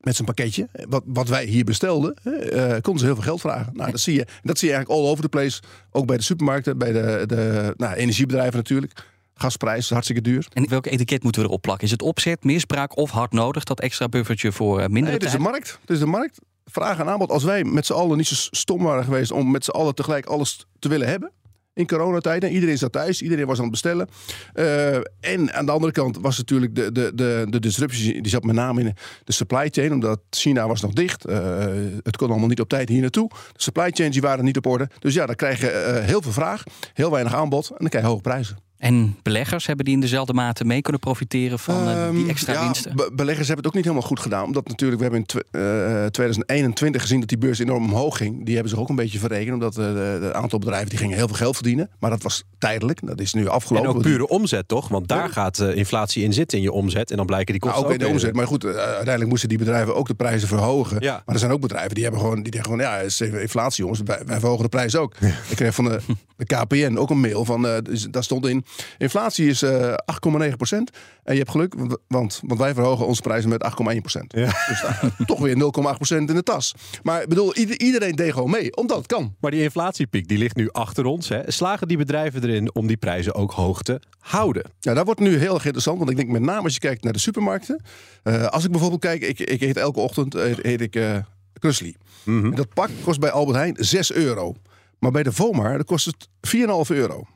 met 0.09 0.17
zijn 0.17 0.35
pakketje, 0.35 0.69
wat, 0.89 1.03
wat 1.07 1.29
wij 1.29 1.45
hier 1.45 1.65
bestelden, 1.65 2.15
uh, 2.25 2.33
konden 2.81 2.99
ze 2.99 3.05
heel 3.05 3.15
veel 3.15 3.25
geld 3.25 3.41
vragen. 3.41 3.73
Nou, 3.75 3.91
dat 3.91 4.01
zie 4.01 4.15
je. 4.15 4.27
Dat 4.43 4.59
zie 4.59 4.69
je 4.69 4.75
eigenlijk 4.75 5.05
all 5.05 5.11
over 5.11 5.23
the 5.23 5.29
place. 5.29 5.63
Ook 5.91 6.07
bij 6.07 6.17
de 6.17 6.23
supermarkten, 6.23 6.79
bij 6.79 6.93
de, 6.93 7.25
de 7.27 7.75
nou, 7.77 7.95
energiebedrijven 7.95 8.57
natuurlijk. 8.57 9.07
Gasprijs 9.35 9.79
is 9.79 9.91
hartstikke 9.91 10.23
duur. 10.23 10.47
En 10.53 10.69
welk 10.69 10.87
etiket 10.87 11.23
moeten 11.23 11.43
we 11.43 11.49
erop 11.49 11.63
plakken? 11.63 11.85
Is 11.85 11.91
het 11.91 12.03
opzet, 12.03 12.45
misbruik 12.45 12.97
of 12.97 13.11
hard 13.11 13.33
nodig? 13.33 13.65
Dat 13.65 13.81
extra 13.81 14.09
buffertje 14.09 14.53
voor 14.53 14.77
minder 14.79 15.03
nee, 15.03 15.13
het 15.13 15.25
is 15.25 15.31
de 15.31 15.39
markt. 15.39 15.79
Het 15.81 15.91
is 15.91 15.99
de 15.99 16.07
markt. 16.07 16.39
Vraag 16.65 16.99
en 16.99 17.09
aanbod. 17.09 17.31
Als 17.31 17.45
wij 17.45 17.65
met 17.65 17.87
z'n 17.87 17.93
allen 17.93 18.17
niet 18.17 18.27
zo 18.27 18.35
stom 18.51 18.83
waren 18.83 19.05
geweest 19.05 19.31
om 19.31 19.51
met 19.51 19.65
z'n 19.65 19.71
allen 19.71 19.95
tegelijk 19.95 20.27
alles 20.27 20.67
te 20.79 20.89
willen 20.89 21.09
hebben 21.09 21.33
in 21.79 21.87
coronatijden. 21.87 22.51
Iedereen 22.51 22.79
zat 22.79 22.93
thuis, 22.93 23.23
iedereen 23.23 23.47
was 23.47 23.57
aan 23.57 23.63
het 23.63 23.71
bestellen. 23.71 24.09
Uh, 24.55 24.95
en 25.21 25.53
aan 25.53 25.67
de 25.67 25.73
andere 25.73 25.93
kant 25.93 26.19
was 26.21 26.37
natuurlijk 26.37 26.75
de, 26.75 26.93
de, 26.93 27.13
de, 27.15 27.47
de 27.49 27.61
disruptie, 27.61 28.23
die 28.23 28.31
zat 28.31 28.45
met 28.45 28.55
name 28.55 28.81
in 28.81 28.95
de 29.25 29.33
supply 29.33 29.69
chain, 29.71 29.93
omdat 29.93 30.21
China 30.31 30.67
was 30.67 30.81
nog 30.81 30.93
dicht. 30.93 31.29
Uh, 31.29 31.37
het 32.03 32.17
kon 32.17 32.31
allemaal 32.31 32.49
niet 32.49 32.61
op 32.61 32.69
tijd 32.69 32.89
hier 32.89 33.01
naartoe. 33.01 33.29
De 33.29 33.63
supply 33.63 33.91
chains 33.91 34.13
die 34.13 34.23
waren 34.23 34.45
niet 34.45 34.57
op 34.57 34.67
orde. 34.67 34.89
Dus 34.99 35.15
ja, 35.15 35.27
dan 35.27 35.35
krijg 35.35 35.61
je 35.61 35.95
uh, 36.01 36.05
heel 36.05 36.23
veel 36.23 36.33
vraag, 36.33 36.63
heel 36.95 37.11
weinig 37.11 37.35
aanbod 37.35 37.69
en 37.71 37.77
dan 37.79 37.89
krijg 37.89 38.05
je 38.05 38.11
hoge 38.11 38.23
prijzen. 38.23 38.68
En 38.79 39.17
beleggers 39.23 39.67
hebben 39.67 39.85
die 39.85 39.95
in 39.95 40.01
dezelfde 40.01 40.33
mate 40.33 40.65
mee 40.65 40.83
kunnen 40.83 41.01
profiteren 41.01 41.59
van 41.59 41.89
uh, 41.89 42.11
die 42.11 42.29
extra 42.29 42.53
um, 42.53 42.59
ja, 42.59 42.65
winsten? 42.65 42.97
Be 42.97 43.11
beleggers 43.13 43.47
hebben 43.47 43.57
het 43.57 43.67
ook 43.67 43.75
niet 43.75 43.85
helemaal 43.85 44.09
goed 44.09 44.21
gedaan. 44.21 44.45
Omdat 44.45 44.69
natuurlijk, 44.69 45.03
we 45.03 45.07
hebben 45.09 45.25
in 45.27 45.61
uh, 45.61 46.07
2021 46.07 47.03
gezien 47.03 47.21
dat 47.21 47.29
die 47.29 47.39
beurs 47.39 47.59
enorm 47.59 47.85
omhoog 47.85 48.17
ging. 48.17 48.45
Die 48.45 48.55
hebben 48.55 48.73
zich 48.73 48.81
ook 48.81 48.89
een 48.89 48.97
beetje 48.97 49.19
verrekend. 49.19 49.55
Omdat 49.55 49.75
het 49.75 50.33
aantal 50.33 50.59
bedrijven 50.59 50.89
die 50.89 50.99
gingen 50.99 51.17
heel 51.17 51.27
veel 51.27 51.37
geld 51.37 51.55
verdienen. 51.55 51.91
Maar 51.99 52.11
dat 52.11 52.23
was 52.23 52.45
tijdelijk. 52.59 53.07
Dat 53.07 53.21
is 53.21 53.33
nu 53.35 53.49
afgelopen. 53.49 53.91
En 53.91 53.97
ook 53.97 54.03
pure 54.03 54.29
omzet 54.29 54.69
toch? 54.69 54.89
Want 54.89 55.09
daar 55.09 55.27
ja. 55.27 55.29
gaat 55.29 55.59
uh, 55.59 55.77
inflatie 55.77 56.25
in 56.25 56.33
zitten 56.33 56.59
in 56.59 56.65
je 56.65 56.73
omzet. 56.73 57.11
En 57.11 57.17
dan 57.17 57.27
blijken 57.27 57.53
die 57.53 57.61
kosten 57.61 57.81
nou, 57.81 57.95
ook 57.95 58.01
ook 58.01 58.07
in 58.07 58.07
de 58.07 58.13
omzet. 58.15 58.35
Maar 58.35 58.47
goed, 58.47 58.65
uh, 58.65 58.71
uiteindelijk 58.75 59.29
moesten 59.29 59.49
die 59.49 59.59
bedrijven 59.59 59.95
ook 59.95 60.07
de 60.07 60.15
prijzen 60.15 60.49
verhogen. 60.49 60.97
Ja. 61.01 61.23
Maar 61.25 61.35
er 61.35 61.41
zijn 61.41 61.53
ook 61.53 61.61
bedrijven 61.61 61.95
die 61.95 62.03
hebben 62.03 62.21
gewoon, 62.21 62.43
die 62.43 62.51
denken 62.51 62.71
gewoon, 62.71 62.87
ja, 62.87 62.97
het 62.97 63.07
is 63.07 63.21
inflatie 63.21 63.83
jongens. 63.83 64.01
Wij, 64.05 64.23
wij 64.27 64.39
verhogen 64.39 64.63
de 64.63 64.69
prijs 64.69 64.97
ook. 64.97 65.15
Ja. 65.21 65.27
Ik 65.49 65.57
kreeg 65.57 65.75
van 65.75 65.85
de, 65.85 66.01
de, 66.37 66.45
KPN 66.45 66.97
ook 66.97 67.11
een 67.11 67.21
mail 67.21 67.45
van, 67.45 67.67
dus, 67.83 68.07
daar 68.11 68.25
stond 68.25 68.47
in, 68.47 68.65
inflatie 68.99 69.49
is 69.49 69.63
uh, 69.63 69.95
8,9 70.41 70.57
procent. 70.57 70.91
En 71.25 71.33
je 71.33 71.39
hebt 71.39 71.51
geluk, 71.51 71.75
want, 72.09 72.41
want 72.47 72.61
wij 72.61 72.75
verhogen 72.75 73.07
onze 73.07 73.23
prijzen 73.23 73.49
met 73.49 73.71
8,1 73.95 74.01
procent. 74.01 74.33
Ja. 74.33 74.47
Dus 74.69 74.85
toch 75.27 75.39
weer 75.39 75.55
0,8 75.55 75.61
procent 75.81 76.29
in 76.29 76.35
de 76.35 76.43
tas. 76.43 76.75
Maar 77.03 77.23
ik 77.23 77.29
bedoel, 77.29 77.55
iedereen 77.57 78.17
deed 78.17 78.33
gewoon 78.33 78.51
mee, 78.51 78.77
omdat 78.77 78.97
het 78.97 79.07
kan. 79.07 79.35
Maar 79.41 79.51
die 79.51 79.63
inflatiepiek 79.63 80.29
die 80.29 80.39
ligt 80.39 80.57
nu 80.57 80.71
achter 80.73 81.05
ons. 81.05 81.29
Hè. 81.29 81.51
Slagen 81.51 81.89
die 81.89 81.97
bedrijven 81.97 82.43
erin 82.43 82.75
om 82.75 82.87
die 82.87 82.97
prijzen 82.97 83.35
ook 83.35 83.53
hoog 83.53 83.83
te 83.83 84.01
houden? 84.19 84.63
Ja, 84.81 84.95
dat 84.95 85.05
wordt 85.05 85.21
nu 85.21 85.37
heel 85.37 85.55
erg 85.55 85.65
interessant. 85.65 85.99
Want 85.99 86.11
ik 86.11 86.17
denk 86.17 86.29
met 86.29 86.43
name 86.43 86.63
als 86.63 86.75
je 86.75 86.81
kijkt 86.81 87.03
naar 87.03 87.13
de 87.13 87.19
supermarkten. 87.19 87.83
Uh, 88.25 88.47
als 88.47 88.65
ik 88.65 88.71
bijvoorbeeld 88.71 89.01
kijk, 89.01 89.23
ik, 89.23 89.41
ik 89.41 89.61
eet 89.61 89.77
elke 89.77 90.01
ochtend 90.01 90.35
eet, 90.35 90.65
eet 90.65 90.81
ik 90.81 90.97
uh, 90.97 91.17
Krusli. 91.59 91.97
Mhm. 92.25 92.55
Dat 92.55 92.75
pak 92.75 92.91
kost 93.05 93.21
bij 93.21 93.31
Albert 93.31 93.57
Heijn 93.57 93.77
6 93.79 94.13
euro. 94.13 94.55
Maar 94.99 95.11
bij 95.11 95.23
de 95.23 95.33
Vomar 95.33 95.77
dat 95.77 95.87
kost 95.87 96.07
het 96.07 96.29
4,5 96.91 96.97
euro. 96.97 97.27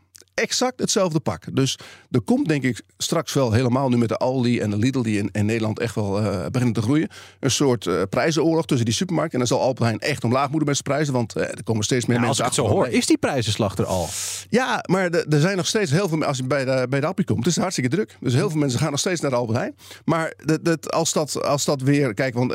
Exact 0.43 0.81
hetzelfde 0.81 1.21
pak. 1.21 1.45
Dus 1.53 1.79
er 2.11 2.21
komt 2.21 2.49
denk 2.49 2.63
ik 2.63 2.83
straks 2.99 3.33
wel 3.33 3.53
helemaal 3.53 3.89
nu 3.89 3.97
met 3.97 4.09
de 4.09 4.17
Aldi 4.17 4.61
en 4.61 4.71
de 4.71 4.77
Lidl 4.77 5.03
die 5.03 5.19
in, 5.19 5.29
in 5.33 5.47
Nederland 5.47 5.79
echt 5.79 5.95
wel 5.95 6.19
eh, 6.19 6.47
beginnen 6.51 6.75
te 6.75 6.83
groeien. 6.83 7.09
Een 7.41 7.51
soort 7.51 7.87
uh, 7.87 8.03
prijzenoorlog 8.11 8.67
tussen 8.67 8.87
die 8.87 8.95
supermarkten. 8.95 9.41
En 9.41 9.47
dan 9.47 9.59
zal 9.59 9.77
Heijn 9.79 9.99
echt 9.99 10.25
omlaag 10.25 10.49
moeten 10.49 10.67
met 10.67 10.77
zijn 10.77 10.89
prijzen. 10.89 11.13
Want 11.13 11.37
uh, 11.37 11.43
er 11.43 11.63
komen 11.65 11.85
steeds 11.85 12.07
meer 12.07 12.17
ja, 12.17 12.23
mensen 12.23 12.45
Als 12.45 12.57
ik 12.57 12.63
het 12.63 12.71
zo 12.71 12.77
hoor, 12.77 12.89
is 12.89 13.07
die 13.07 13.19
prijzenslag 13.19 13.77
er 13.77 13.85
al? 13.85 14.09
Ja, 14.49 14.85
maar 14.91 15.11
er 15.11 15.41
zijn 15.41 15.57
nog 15.57 15.67
steeds 15.67 15.91
heel 15.91 16.09
veel... 16.09 16.25
Als 16.25 16.37
je 16.37 16.45
bij 16.45 16.65
de, 16.65 16.87
bij 16.89 17.01
de 17.01 17.07
appie 17.07 17.25
komt, 17.25 17.39
het 17.39 17.47
is 17.47 17.57
hartstikke 17.57 17.91
druk. 17.91 18.17
Dus 18.21 18.35
heel 18.35 18.51
veel 18.51 18.59
mensen 18.59 18.79
gaan 18.79 18.91
nog 18.91 19.01
steeds 19.01 19.21
naar 19.21 19.31
de 19.31 19.37
Albert 19.37 19.59
Heijn. 19.59 19.77
Maar 20.05 20.35
dat, 20.45 20.65
dat, 20.65 20.93
als, 20.93 21.13
dat, 21.13 21.43
als 21.43 21.65
dat 21.65 21.81
weer... 21.81 22.15
Kijk, 22.15 22.35
want 22.35 22.53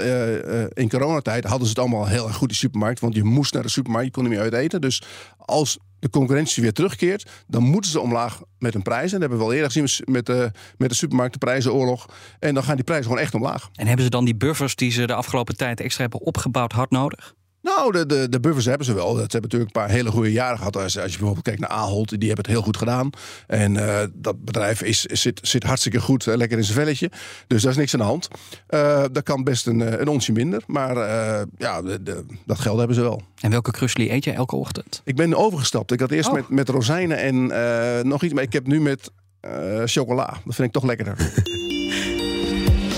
in 0.73 0.89
coronatijd 0.89 1.43
hadden 1.43 1.67
ze 1.67 1.69
het 1.69 1.79
allemaal 1.79 2.07
heel 2.07 2.27
erg 2.27 2.35
goed, 2.35 2.47
die 2.47 2.57
supermarkt. 2.57 2.99
Want 2.99 3.15
je 3.15 3.23
moest 3.23 3.53
naar 3.53 3.63
de 3.63 3.69
supermarkt, 3.69 4.07
je 4.07 4.13
kon 4.13 4.23
niet 4.23 4.31
meer 4.31 4.41
uit 4.41 4.53
eten. 4.53 4.81
Dus 4.81 5.01
als 5.37 5.77
de 5.99 6.09
concurrentie 6.09 6.63
weer 6.63 6.73
terugkeert, 6.73 7.29
dan 7.47 7.63
moeten 7.63 7.91
ze 7.91 7.99
omlaag 7.99 8.41
met 8.59 8.73
hun 8.73 8.81
prijzen. 8.81 9.11
Dat 9.11 9.19
hebben 9.19 9.37
we 9.37 9.43
al 9.43 9.53
eerder 9.53 9.71
gezien 9.71 10.13
met 10.13 10.25
de, 10.25 10.51
met 10.77 10.89
de 10.89 10.95
supermarktenprijzenoorlog. 10.95 12.05
En 12.39 12.53
dan 12.53 12.63
gaan 12.63 12.75
die 12.75 12.83
prijzen 12.83 13.05
gewoon 13.05 13.21
echt 13.21 13.33
omlaag. 13.33 13.69
En 13.73 13.87
hebben 13.87 14.05
ze 14.05 14.11
dan 14.11 14.25
die 14.25 14.35
buffers 14.35 14.75
die 14.75 14.91
ze 14.91 15.07
de 15.07 15.13
afgelopen 15.13 15.57
tijd 15.57 15.79
extra 15.79 16.01
hebben 16.01 16.21
opgebouwd 16.21 16.71
hard 16.71 16.91
nodig? 16.91 17.35
Nou, 17.77 17.91
de, 17.91 18.05
de, 18.05 18.29
de 18.29 18.39
buffers 18.39 18.65
hebben 18.65 18.85
ze 18.85 18.93
wel. 18.93 19.13
Ze 19.13 19.19
hebben 19.19 19.41
natuurlijk 19.41 19.75
een 19.75 19.81
paar 19.81 19.89
hele 19.89 20.11
goede 20.11 20.31
jaren 20.31 20.57
gehad. 20.57 20.75
Als, 20.75 20.99
als 20.99 21.11
je 21.11 21.17
bijvoorbeeld 21.17 21.45
kijkt 21.45 21.59
naar 21.59 21.69
Ahold, 21.69 22.09
die 22.09 22.27
hebben 22.27 22.45
het 22.45 22.53
heel 22.53 22.61
goed 22.61 22.77
gedaan. 22.77 23.09
En 23.47 23.75
uh, 23.75 23.99
dat 24.13 24.45
bedrijf 24.45 24.81
is, 24.81 25.01
zit, 25.01 25.39
zit 25.43 25.63
hartstikke 25.63 25.99
goed, 25.99 26.25
uh, 26.25 26.35
lekker 26.35 26.57
in 26.57 26.63
zijn 26.63 26.77
velletje. 26.77 27.11
Dus 27.47 27.61
daar 27.61 27.71
is 27.71 27.77
niks 27.77 27.93
aan 27.93 27.99
de 27.99 28.05
hand. 28.05 28.27
Uh, 28.69 29.03
dat 29.11 29.23
kan 29.23 29.43
best 29.43 29.67
een, 29.67 30.01
een 30.01 30.07
onsje 30.07 30.31
minder. 30.31 30.63
Maar 30.67 30.95
ja, 31.57 31.81
de, 31.81 32.03
de, 32.03 32.25
dat 32.45 32.59
geld 32.59 32.77
hebben 32.77 32.95
ze 32.95 33.01
wel. 33.01 33.21
En 33.41 33.51
welke 33.51 33.71
krusli 33.71 34.11
eet 34.11 34.23
je 34.23 34.31
elke 34.31 34.55
ochtend? 34.55 35.01
Ik 35.03 35.15
ben 35.15 35.35
overgestapt. 35.35 35.91
Ik 35.91 35.99
had 35.99 36.11
eerst 36.11 36.29
oh. 36.29 36.35
met, 36.35 36.49
met 36.49 36.69
rozijnen 36.69 37.17
en 37.17 38.07
nog 38.07 38.23
iets. 38.23 38.33
Maar 38.33 38.43
ik 38.43 38.53
heb 38.53 38.67
nu 38.67 38.81
met 38.81 39.11
chocola. 39.85 40.37
Dat 40.45 40.55
vind 40.55 40.67
ik 40.67 40.73
toch 40.73 40.83
lekkerder. 40.83 41.17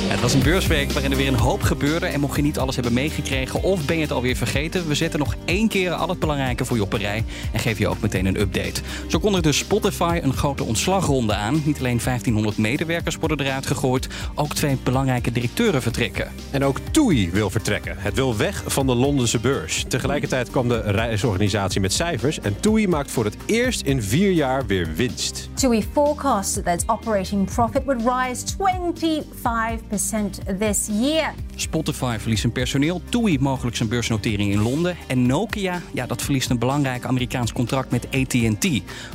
Het 0.09 0.21
was 0.21 0.33
een 0.33 0.43
beursweek 0.43 0.91
waarin 0.91 1.11
er 1.11 1.17
weer 1.17 1.27
een 1.27 1.39
hoop 1.39 1.61
gebeurde. 1.61 2.05
En 2.05 2.19
mocht 2.19 2.35
je 2.35 2.41
niet 2.41 2.59
alles 2.59 2.75
hebben 2.75 2.93
meegekregen 2.93 3.63
of 3.63 3.85
ben 3.85 3.95
je 3.95 4.01
het 4.01 4.11
alweer 4.11 4.35
vergeten... 4.35 4.87
we 4.87 4.95
zetten 4.95 5.19
nog 5.19 5.35
één 5.45 5.67
keer 5.67 5.91
al 5.91 6.09
het 6.09 6.19
belangrijke 6.19 6.65
voor 6.65 6.77
je 6.77 6.83
op 6.83 6.93
een 6.93 6.99
rij... 6.99 7.23
en 7.51 7.59
geven 7.59 7.81
je 7.81 7.87
ook 7.87 8.01
meteen 8.01 8.25
een 8.25 8.39
update. 8.39 8.81
Zo 9.07 9.19
kondigde 9.19 9.47
dus 9.47 9.57
Spotify 9.57 10.19
een 10.23 10.33
grote 10.33 10.63
ontslagronde 10.63 11.33
aan. 11.33 11.61
Niet 11.65 11.79
alleen 11.79 11.99
1500 12.03 12.57
medewerkers 12.57 13.15
worden 13.15 13.39
eruit 13.39 13.65
gegooid... 13.65 14.07
ook 14.35 14.53
twee 14.53 14.77
belangrijke 14.83 15.31
directeuren 15.31 15.81
vertrekken. 15.81 16.31
En 16.51 16.63
ook 16.63 16.79
TUI 16.91 17.31
wil 17.31 17.49
vertrekken. 17.49 17.95
Het 17.97 18.15
wil 18.15 18.37
weg 18.37 18.63
van 18.65 18.87
de 18.87 18.95
Londense 18.95 19.39
beurs. 19.39 19.85
Tegelijkertijd 19.87 20.49
kwam 20.49 20.67
de 20.67 20.79
reisorganisatie 20.79 21.81
met 21.81 21.93
cijfers... 21.93 22.39
en 22.39 22.59
TUI 22.59 22.87
maakt 22.87 23.11
voor 23.11 23.25
het 23.25 23.37
eerst 23.45 23.81
in 23.81 24.03
vier 24.03 24.31
jaar 24.31 24.65
weer 24.65 24.87
winst. 24.95 25.49
TUI 25.53 25.85
forecast 25.93 26.63
that 26.63 26.73
its 26.73 26.83
operating 26.87 27.53
profit 27.53 27.83
would 27.85 28.01
rise 28.05 28.45
25% 28.57 29.97
this 30.45 30.89
year. 30.89 31.33
Spotify 31.61 32.17
verliest 32.19 32.41
zijn 32.41 32.53
personeel, 32.53 33.01
TUI 33.09 33.39
mogelijk 33.39 33.75
zijn 33.75 33.89
beursnotering 33.89 34.51
in 34.51 34.61
Londen 34.61 34.97
en 35.07 35.25
Nokia, 35.25 35.81
ja, 35.93 36.05
dat 36.05 36.21
verliest 36.21 36.49
een 36.49 36.59
belangrijk 36.59 37.05
Amerikaans 37.05 37.53
contract 37.53 37.91
met 37.91 38.07
AT&T. 38.11 38.67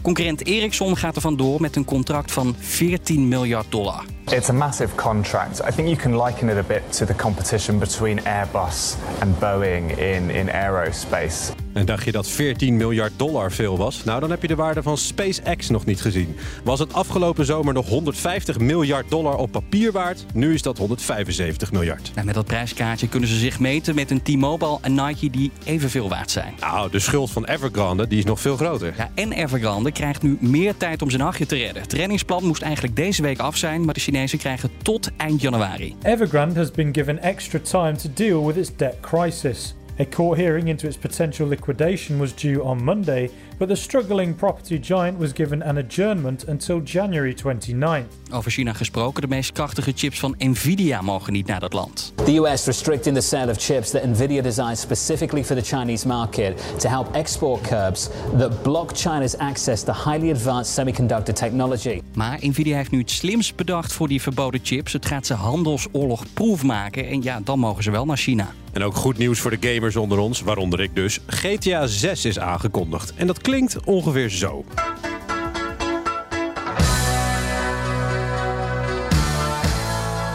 Concurrent 0.02 0.46
Ericsson 0.46 0.96
gaat 0.96 1.16
er 1.16 1.22
vandoor 1.22 1.60
met 1.60 1.76
een 1.76 1.84
contract 1.84 2.32
van 2.32 2.54
14 2.58 3.28
miljard 3.28 3.66
dollar. 3.68 4.04
It's 4.30 4.48
a 4.48 4.52
massive 4.52 4.94
contract. 4.94 5.60
I 5.60 5.70
think 5.74 5.88
you 5.88 5.96
can 5.96 6.22
liken 6.22 6.48
it 6.48 6.56
a 6.56 6.62
bit 6.62 6.96
to 6.96 7.06
the 7.06 7.14
competition 7.14 7.78
between 7.78 8.20
Airbus 8.24 8.96
and 9.20 9.38
Boeing 9.38 9.98
in, 9.98 10.30
in 10.30 10.50
aerospace. 10.50 11.52
En 11.72 11.86
dacht 11.86 12.04
je 12.04 12.12
dat 12.12 12.28
14 12.28 12.76
miljard 12.76 13.12
dollar 13.16 13.52
veel 13.52 13.76
was? 13.76 14.04
Nou, 14.04 14.20
dan 14.20 14.30
heb 14.30 14.42
je 14.42 14.48
de 14.48 14.54
waarde 14.54 14.82
van 14.82 14.98
SpaceX 14.98 15.68
nog 15.68 15.84
niet 15.84 16.00
gezien. 16.00 16.36
Was 16.64 16.78
het 16.78 16.92
afgelopen 16.92 17.44
zomer 17.44 17.74
nog 17.74 17.88
150 17.88 18.58
miljard 18.58 19.10
dollar 19.10 19.36
op 19.36 19.50
papier 19.50 19.92
waard? 19.92 20.24
Nu 20.34 20.54
is 20.54 20.62
dat 20.62 20.78
175 20.78 21.72
miljard. 21.72 22.10
Nou, 22.14 22.26
met 22.34 22.46
dat 22.46 22.56
prijskaartje 22.56 23.08
kunnen 23.08 23.28
ze 23.28 23.38
zich 23.38 23.60
meten 23.60 23.94
met 23.94 24.10
een 24.10 24.22
T-Mobile 24.22 24.78
en 24.80 24.94
Nike 24.94 25.30
die 25.30 25.50
evenveel 25.64 26.08
waard 26.08 26.30
zijn. 26.30 26.54
Nou, 26.60 26.90
de 26.90 26.98
schuld 26.98 27.30
van 27.30 27.44
Evergrande 27.44 28.08
die 28.08 28.18
is 28.18 28.24
nog 28.24 28.40
veel 28.40 28.56
groter. 28.56 28.94
Ja, 28.96 29.10
en 29.14 29.32
Evergrande 29.32 29.92
krijgt 29.92 30.22
nu 30.22 30.36
meer 30.40 30.76
tijd 30.76 31.02
om 31.02 31.10
zijn 31.10 31.22
hachje 31.22 31.46
te 31.46 31.56
redden. 31.56 31.82
Het 31.82 31.92
reddingsplan 31.92 32.44
moest 32.44 32.62
eigenlijk 32.62 32.96
deze 32.96 33.22
week 33.22 33.38
af 33.38 33.56
zijn, 33.56 33.84
maar 33.84 33.94
de 33.94 34.00
Chinezen 34.00 34.38
krijgen 34.38 34.70
tot 34.82 35.10
eind 35.16 35.40
januari. 35.40 35.94
Evergrande 36.02 36.58
has 36.58 36.70
been 36.70 36.94
given 36.94 37.22
extra 37.22 37.58
time 37.58 37.96
to 37.96 38.08
deal 38.14 38.46
with 38.46 38.56
its 38.56 38.76
debt 38.76 38.94
crisis. 39.00 39.74
A 40.00 40.04
court 40.04 40.38
hearing 40.38 40.68
into 40.68 40.86
its 40.86 40.96
potential 40.96 41.48
liquidation 41.48 42.18
was 42.18 42.34
due 42.34 42.62
on 42.62 42.84
Monday, 42.84 43.30
but 43.58 43.68
the 43.68 43.74
struggling 43.74 44.34
property 44.34 44.78
giant 44.80 45.18
was 45.18 45.32
given 45.34 45.62
an 45.62 45.76
adjournment 45.76 46.48
until 46.48 46.80
January 46.84 47.34
29. 47.34 48.06
Over 48.32 48.50
China 48.50 48.72
gesproken, 48.72 49.22
de 49.22 49.28
meest 49.28 49.52
krachtige 49.52 49.92
chips 49.94 50.18
van 50.18 50.34
Nvidia 50.38 51.00
mogen 51.02 51.32
niet 51.32 51.46
naar 51.46 51.60
dat 51.60 51.72
land. 51.72 52.12
The 52.24 52.36
US 52.36 52.66
restricting 52.66 53.14
the 53.14 53.20
sale 53.20 53.50
of 53.50 53.56
chips 53.58 53.90
that 53.90 54.02
Nvidia 54.04 54.42
designed 54.42 54.78
specifically 54.78 55.44
for 55.44 55.56
the 55.56 55.76
Chinese 55.76 56.06
market 56.06 56.80
to 56.80 56.88
help 56.88 57.14
export 57.14 57.60
curbs 57.60 58.08
that 58.38 58.62
block 58.62 58.90
China's 58.94 59.38
access 59.38 59.82
to 59.82 59.92
highly 59.92 60.30
advanced 60.30 60.74
semiconductor 60.74 61.34
technology. 61.34 62.00
Maar 62.14 62.38
Nvidia 62.40 62.76
heeft 62.76 62.90
nu 62.90 62.98
het 62.98 63.10
slimst 63.10 63.56
bedacht 63.56 63.92
voor 63.92 64.08
die 64.08 64.22
verboden 64.22 64.60
chips. 64.62 64.92
Het 64.92 65.06
gaat 65.06 65.26
ze 65.26 65.34
handelsoorlog 65.34 66.24
proef 66.34 66.62
maken 66.62 67.06
en 67.06 67.22
ja, 67.22 67.40
dan 67.44 67.58
mogen 67.58 67.82
ze 67.82 67.90
wel 67.90 68.04
naar 68.04 68.16
China. 68.16 68.52
En 68.74 68.82
ook 68.82 68.94
goed 68.94 69.18
nieuws 69.18 69.38
voor 69.38 69.58
de 69.58 69.74
gamers 69.74 69.96
onder 69.96 70.18
ons, 70.18 70.40
waaronder 70.40 70.80
ik 70.80 70.94
dus. 70.94 71.18
GTA 71.26 71.86
6 71.86 72.24
is 72.24 72.38
aangekondigd. 72.38 73.14
En 73.14 73.26
dat 73.26 73.40
klinkt 73.44 73.84
ongeveer 73.84 74.28
zo. 74.28 74.64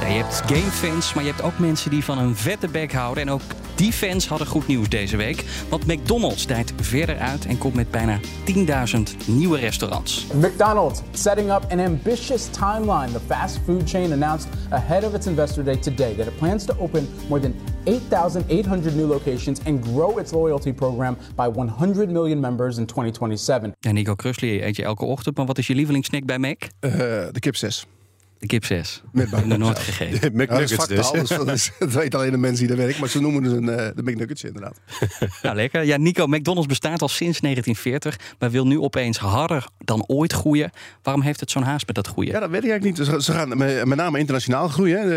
je 0.09 0.15
hebt 0.15 0.41
gamefans, 0.45 1.13
maar 1.13 1.23
je 1.23 1.29
hebt 1.29 1.41
ook 1.41 1.59
mensen 1.59 1.89
die 1.89 2.03
van 2.03 2.17
een 2.17 2.35
vette 2.35 2.67
bek 2.67 2.93
houden. 2.93 3.23
En 3.23 3.29
ook 3.29 3.41
die 3.75 3.93
fans 3.93 4.27
hadden 4.27 4.47
goed 4.47 4.67
nieuws 4.67 4.89
deze 4.89 5.17
week. 5.17 5.45
Want 5.69 5.85
McDonald's 5.85 6.47
dijt 6.47 6.73
verder 6.81 7.17
uit 7.17 7.45
en 7.45 7.57
komt 7.57 7.73
met 7.73 7.91
bijna 7.91 8.19
10.000 8.19 9.25
nieuwe 9.25 9.59
restaurants. 9.59 10.27
McDonald's 10.33 11.01
setting 11.11 11.51
up 11.51 11.65
an 11.69 11.79
ambitious 11.79 12.47
timeline. 12.51 13.11
The 13.11 13.19
fast 13.27 13.59
food 13.65 13.89
chain 13.89 14.11
announced 14.11 14.47
ahead 14.69 15.03
of 15.03 15.13
its 15.13 15.27
investor 15.27 15.63
day 15.63 15.77
today 15.77 16.15
that 16.15 16.27
it 16.27 16.37
plans 16.37 16.65
to 16.65 16.73
open 16.79 17.07
more 17.27 17.41
than 17.41 17.55
8,800 17.83 18.95
new 18.95 19.07
locations 19.07 19.59
and 19.65 19.83
grow 19.83 20.17
its 20.17 20.31
loyalty 20.31 20.73
program 20.73 21.17
by 21.35 21.47
100 21.47 22.09
million 22.09 22.39
members 22.39 22.77
in 22.77 22.85
2027. 22.85 23.73
Ja, 23.79 23.91
Nico 23.91 24.15
Krusli 24.15 24.61
eet 24.61 24.75
je 24.75 24.83
elke 24.83 25.05
ochtend, 25.05 25.37
maar 25.37 25.45
wat 25.45 25.57
is 25.57 25.67
je 25.67 25.75
lievelingssnack 25.75 26.25
bij 26.25 26.39
Mac? 26.39 26.61
Uh, 26.61 26.91
de 27.31 27.39
kip 27.39 27.55
6. 28.39 28.47
De 28.47 28.47
kip 28.47 28.65
6. 28.65 29.01
Met 29.11 29.45
nog 29.45 29.57
nooit 29.57 29.79
gegeten. 29.79 30.21
De 30.21 30.43
McNuggets 30.43 30.71
ja, 30.71 30.77
dat 30.77 31.13
dus. 31.13 31.29
dat, 31.29 31.47
is, 31.47 31.71
dat 31.79 31.91
weten 31.91 32.19
alleen 32.19 32.31
de 32.31 32.37
mensen 32.37 32.67
die 32.67 32.75
daar 32.75 32.85
werken. 32.85 32.99
Maar 32.99 33.09
ze 33.09 33.21
noemen 33.21 33.43
het 33.43 33.53
een, 33.53 33.63
uh, 33.63 33.75
de 33.75 34.11
McNuggets 34.11 34.43
inderdaad. 34.43 34.79
nou, 35.43 35.55
lekker. 35.55 35.83
Ja, 35.83 35.97
Nico, 35.97 36.27
McDonald's 36.27 36.67
bestaat 36.67 37.01
al 37.01 37.07
sinds 37.07 37.39
1940. 37.39 38.35
Maar 38.39 38.51
wil 38.51 38.67
nu 38.67 38.79
opeens 38.79 39.17
harder 39.17 39.67
dan 39.77 40.03
ooit 40.07 40.33
groeien. 40.33 40.71
Waarom 41.03 41.23
heeft 41.23 41.39
het 41.39 41.51
zo'n 41.51 41.63
haast 41.63 41.85
met 41.85 41.95
dat 41.95 42.07
groeien? 42.07 42.31
Ja, 42.31 42.39
dat 42.39 42.49
weet 42.49 42.63
ik 42.63 42.69
eigenlijk 42.69 43.09
niet. 43.09 43.23
Ze 43.23 43.31
gaan 43.31 43.57
met 43.57 43.95
name 43.95 44.19
internationaal 44.19 44.67
groeien. 44.67 44.99
Hè. 44.99 45.07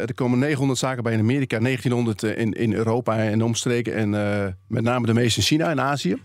Er 0.00 0.14
komen 0.14 0.38
900 0.38 0.78
zaken 0.78 1.02
bij 1.02 1.12
in 1.12 1.18
Amerika. 1.18 1.58
1900 1.58 2.22
in, 2.22 2.52
in 2.52 2.72
Europa 2.72 3.18
en 3.18 3.42
omstreken. 3.42 3.94
En 3.94 4.12
uh, 4.12 4.44
met 4.66 4.82
name 4.82 5.06
de 5.06 5.14
meeste 5.14 5.40
in 5.40 5.46
China 5.46 5.70
en 5.70 5.80
Azië. 5.80 6.16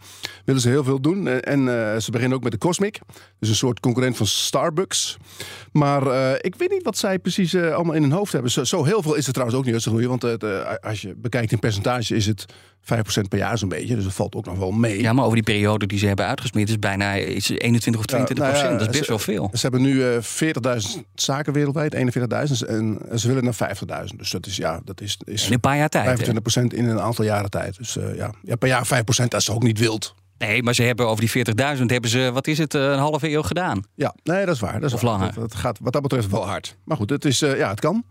Willen 0.46 0.62
ze 0.62 0.70
heel 0.70 0.84
veel 0.84 1.02
doen. 1.02 1.28
En 1.28 1.60
uh, 1.60 1.98
ze 1.98 2.12
beginnen 2.12 2.38
ook 2.38 2.44
met 2.44 2.52
de 2.52 2.58
Cosmic. 2.58 3.00
Dus 3.40 3.50
een 3.50 3.56
soort 3.56 3.80
concurrent 3.80 4.18
van 4.18 4.26
Starbucks. 4.26 5.18
Maar 5.72 6.08
uh, 6.08 6.33
ik 6.42 6.56
weet 6.56 6.70
niet 6.70 6.84
wat 6.84 6.98
zij 6.98 7.20
precies 7.20 7.54
uh, 7.54 7.74
allemaal 7.74 7.96
in 7.96 8.02
hun 8.02 8.12
hoofd 8.12 8.32
hebben. 8.32 8.52
Zo, 8.52 8.64
zo, 8.64 8.84
heel 8.84 9.02
veel 9.02 9.16
is 9.16 9.28
er 9.28 9.34
trouwens 9.34 9.60
ook 9.60 9.66
niet 9.66 9.74
uit 9.74 9.84
te 9.84 9.90
groeien. 9.90 10.10
Want 10.10 10.24
uh, 10.24 10.74
als 10.82 11.02
je 11.02 11.16
bekijkt 11.16 11.52
in 11.52 11.60
percentage 11.60 12.16
is 12.16 12.26
het 12.26 12.46
5% 12.46 13.28
per 13.30 13.38
jaar 13.38 13.58
zo'n 13.58 13.70
beetje. 13.70 13.96
Dus 13.96 14.04
dat 14.04 14.14
valt 14.14 14.36
ook 14.36 14.46
nog 14.46 14.58
wel 14.58 14.72
mee. 14.72 15.02
Ja, 15.02 15.14
maar 15.14 15.24
over 15.24 15.36
die 15.36 15.46
periode 15.46 15.86
die 15.86 15.98
ze 15.98 16.08
hebben 16.08 16.26
uitgesmeerd 16.26 16.70
is 16.70 16.80
bijna 16.80 17.14
is 17.14 17.50
21 17.50 18.02
of 18.02 18.06
22 18.06 18.46
ja, 18.46 18.52
nou 18.52 18.66
ja, 18.66 18.72
Dat 18.72 18.82
is 18.82 18.88
best 18.88 19.04
ze, 19.04 19.10
wel 19.10 19.20
veel. 19.20 19.50
Ze 19.54 19.62
hebben 19.62 19.82
nu 19.82 20.02
40.000 20.22 21.02
zaken 21.16 21.54
wereldwijd, 21.54 21.96
41.000. 21.96 22.02
En 22.68 23.00
ze 23.16 23.28
willen 23.28 23.44
naar 23.44 23.76
50.000. 24.10 24.16
Dus 24.18 24.30
dat 24.30 24.46
is, 24.46 24.56
ja, 24.56 24.82
dat 24.86 25.02
is, 25.02 25.18
is 25.24 25.46
in 25.48 25.54
een 25.54 25.60
paar 25.60 25.78
jaar 25.78 25.90
tijd. 25.90 26.30
25% 26.30 26.34
hè? 26.54 26.62
in 26.62 26.86
een 26.86 27.00
aantal 27.00 27.26
jaren 27.26 27.50
tijd. 27.50 27.78
Dus 27.78 27.98
ja, 28.16 28.34
ja, 28.44 28.56
per 28.56 28.68
jaar 28.68 28.88
5%, 28.88 29.28
dat 29.28 29.42
is 29.42 29.50
ook 29.50 29.64
niet 29.64 29.80
wild. 29.80 30.16
Nee, 30.48 30.64
maar 30.64 30.76
ze 30.76 30.84
hebben 30.84 31.08
over 31.08 31.26
die 31.34 31.46
40.000 31.78 31.86
hebben 31.86 32.10
ze, 32.10 32.30
wat 32.34 32.48
is 32.48 32.58
het, 32.58 32.74
een 32.74 32.98
halve 32.98 33.30
eeuw 33.30 33.42
gedaan. 33.42 33.84
Ja, 33.96 34.16
nee, 34.24 34.46
dat 34.46 34.56
is 34.56 34.62
waar. 34.62 34.74
Dat 34.80 34.84
is 34.84 34.94
of 34.94 35.02
waar. 35.02 35.12
langer. 35.12 35.34
Dat, 35.34 35.56
gaat 35.56 35.80
wat 35.82 35.94
dat 35.94 36.02
betreft 36.02 36.30
wel 36.30 36.48
hard. 36.48 36.78
Maar 36.84 36.98
goed, 36.98 37.10
het, 37.10 37.26
is, 37.26 37.42
uh, 37.42 37.58
ja, 37.58 37.70
het 37.70 37.80
kan. 37.80 38.04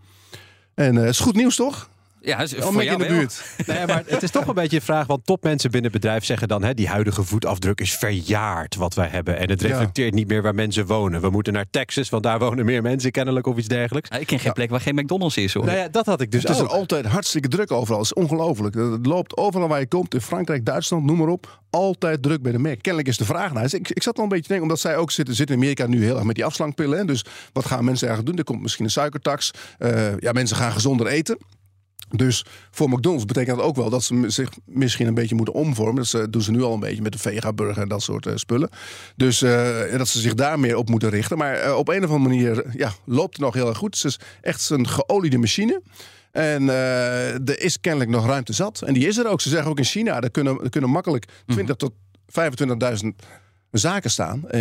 En 0.74 0.96
het 0.96 1.08
is 1.08 1.18
goed 1.18 1.34
nieuws 1.34 1.56
toch? 1.56 1.88
Ja, 2.24 2.38
is 2.40 2.54
voor 2.58 2.84
jou 2.84 2.96
in 2.96 2.98
de 2.98 3.08
wel. 3.08 3.18
buurt. 3.18 3.44
Nee, 3.66 3.86
maar 3.86 4.02
het 4.06 4.22
is 4.22 4.30
toch 4.30 4.46
een 4.46 4.54
beetje 4.54 4.76
een 4.76 4.82
vraag, 4.82 5.06
want 5.06 5.26
topmensen 5.26 5.70
binnen 5.70 5.90
het 5.92 6.00
bedrijf 6.00 6.24
zeggen 6.24 6.48
dan: 6.48 6.62
hè, 6.62 6.74
die 6.74 6.88
huidige 6.88 7.22
voetafdruk 7.22 7.80
is 7.80 7.94
verjaard 7.94 8.74
wat 8.76 8.94
wij 8.94 9.08
hebben. 9.08 9.38
En 9.38 9.50
het 9.50 9.60
Ja. 9.60 9.68
reflecteert 9.68 10.14
niet 10.14 10.28
meer 10.28 10.42
waar 10.42 10.54
mensen 10.54 10.86
wonen. 10.86 11.20
We 11.20 11.30
moeten 11.30 11.52
naar 11.52 11.66
Texas, 11.70 12.08
want 12.08 12.22
daar 12.22 12.38
wonen 12.38 12.64
meer 12.64 12.82
mensen 12.82 13.10
kennelijk 13.10 13.46
of 13.46 13.56
iets 13.56 13.68
dergelijks. 13.68 14.08
Ja, 14.12 14.16
ik 14.16 14.26
ken 14.26 14.38
geen 14.38 14.52
plek 14.52 14.70
waar 14.70 14.80
geen 14.80 14.94
McDonald's 14.94 15.36
is 15.36 15.54
hoor. 15.54 15.64
Nou 15.64 15.78
ja, 15.78 15.88
dat 15.88 16.06
had 16.06 16.20
ik 16.20 16.30
dus 16.30 16.42
het 16.42 16.50
is 16.52 16.58
er 16.58 16.68
altijd 16.68 17.06
hartstikke 17.06 17.48
druk 17.48 17.72
overal. 17.72 17.98
Het 17.98 18.06
is 18.06 18.12
ongelooflijk. 18.22 18.74
Het 18.74 19.06
loopt 19.06 19.36
overal 19.36 19.68
waar 19.68 19.80
je 19.80 19.86
komt. 19.88 20.14
In 20.14 20.20
Frankrijk, 20.20 20.64
Duitsland, 20.64 21.04
noem 21.04 21.18
maar 21.18 21.28
op. 21.28 21.60
Altijd 21.70 22.22
druk 22.22 22.42
bij 22.42 22.52
de 22.52 22.58
Mac. 22.58 22.78
Kennelijk 22.80 23.08
is 23.08 23.16
de 23.16 23.24
vraag 23.24 23.52
naar. 23.52 23.62
Dus 23.62 23.74
ik, 23.74 23.90
ik 23.90 24.02
zat 24.02 24.16
al 24.16 24.22
een 24.22 24.28
beetje 24.28 24.42
te 24.42 24.48
denken, 24.48 24.66
omdat 24.66 24.80
zij 24.82 24.96
ook 24.96 25.10
zitten, 25.10 25.34
zitten 25.34 25.54
in 25.56 25.60
Amerika 25.62 25.86
nu 25.86 26.04
heel 26.04 26.14
erg 26.16 26.24
met 26.24 26.34
die 26.34 26.44
afslankpillen. 26.44 26.98
Hè. 26.98 27.04
Dus 27.04 27.24
wat 27.52 27.66
gaan 27.66 27.84
mensen 27.84 28.06
eigenlijk 28.08 28.36
doen? 28.36 28.46
Er 28.46 28.52
komt 28.52 28.62
misschien 28.62 28.84
een 28.84 28.90
suikertax. 28.90 29.50
Eh, 29.78 30.18
ja, 30.18 30.32
mensen 30.32 30.56
gaan 30.56 30.72
gezonder 30.72 31.06
eten. 31.06 31.38
Dus 32.10 32.44
voor 32.70 32.88
McDonald's 32.88 33.24
betekent 33.24 33.56
dat 33.56 33.66
ook 33.66 33.76
wel 33.76 33.90
dat 33.90 34.04
ze 34.04 34.24
zich 34.26 34.50
misschien 34.64 35.06
een 35.06 35.14
beetje 35.14 35.34
moeten 35.34 35.54
omvormen. 35.54 35.94
Dat 35.94 36.06
ze, 36.06 36.30
doen 36.30 36.42
ze 36.42 36.50
nu 36.50 36.62
al 36.62 36.74
een 36.74 36.80
beetje 36.80 37.02
met 37.02 37.12
de 37.12 37.18
vega-burger 37.18 37.82
en 37.82 37.88
dat 37.88 38.02
soort 38.02 38.26
eh, 38.26 38.32
spullen. 38.36 38.68
Dus 39.16 39.42
eh, 39.42 39.98
dat 39.98 40.08
ze 40.08 40.20
zich 40.20 40.34
daar 40.34 40.60
meer 40.60 40.76
op 40.76 40.88
moeten 40.88 41.10
richten. 41.10 41.38
Maar 41.38 41.54
eh, 41.54 41.76
op 41.76 41.88
een 41.88 42.04
of 42.04 42.10
andere 42.10 42.28
manier 42.28 42.64
ja, 42.76 42.92
loopt 43.04 43.32
het 43.32 43.42
nog 43.44 43.54
heel 43.54 43.68
erg 43.68 43.78
goed. 43.78 43.94
Het 43.94 44.04
is 44.04 44.18
echt 44.40 44.70
een 44.70 44.88
geoliede 44.88 45.38
machine. 45.38 45.82
En 46.30 46.68
er 46.68 47.60
is 47.60 47.80
kennelijk 47.80 48.10
nog 48.10 48.26
ruimte 48.26 48.52
zat. 48.52 48.82
En 48.82 48.94
die 48.94 49.06
is 49.06 49.16
er 49.16 49.28
ook. 49.28 49.40
Ze 49.40 49.48
zeggen 49.48 49.70
ook 49.70 49.78
in 49.78 49.84
China, 49.84 50.20
er 50.20 50.30
kunnen, 50.30 50.60
er 50.62 50.70
kunnen 50.70 50.90
makkelijk 50.90 51.28
20 51.46 51.76
tot 51.76 51.92
25.000 53.04 53.08
zaken 53.78 54.10
staan. 54.10 54.48
Eh, 54.48 54.60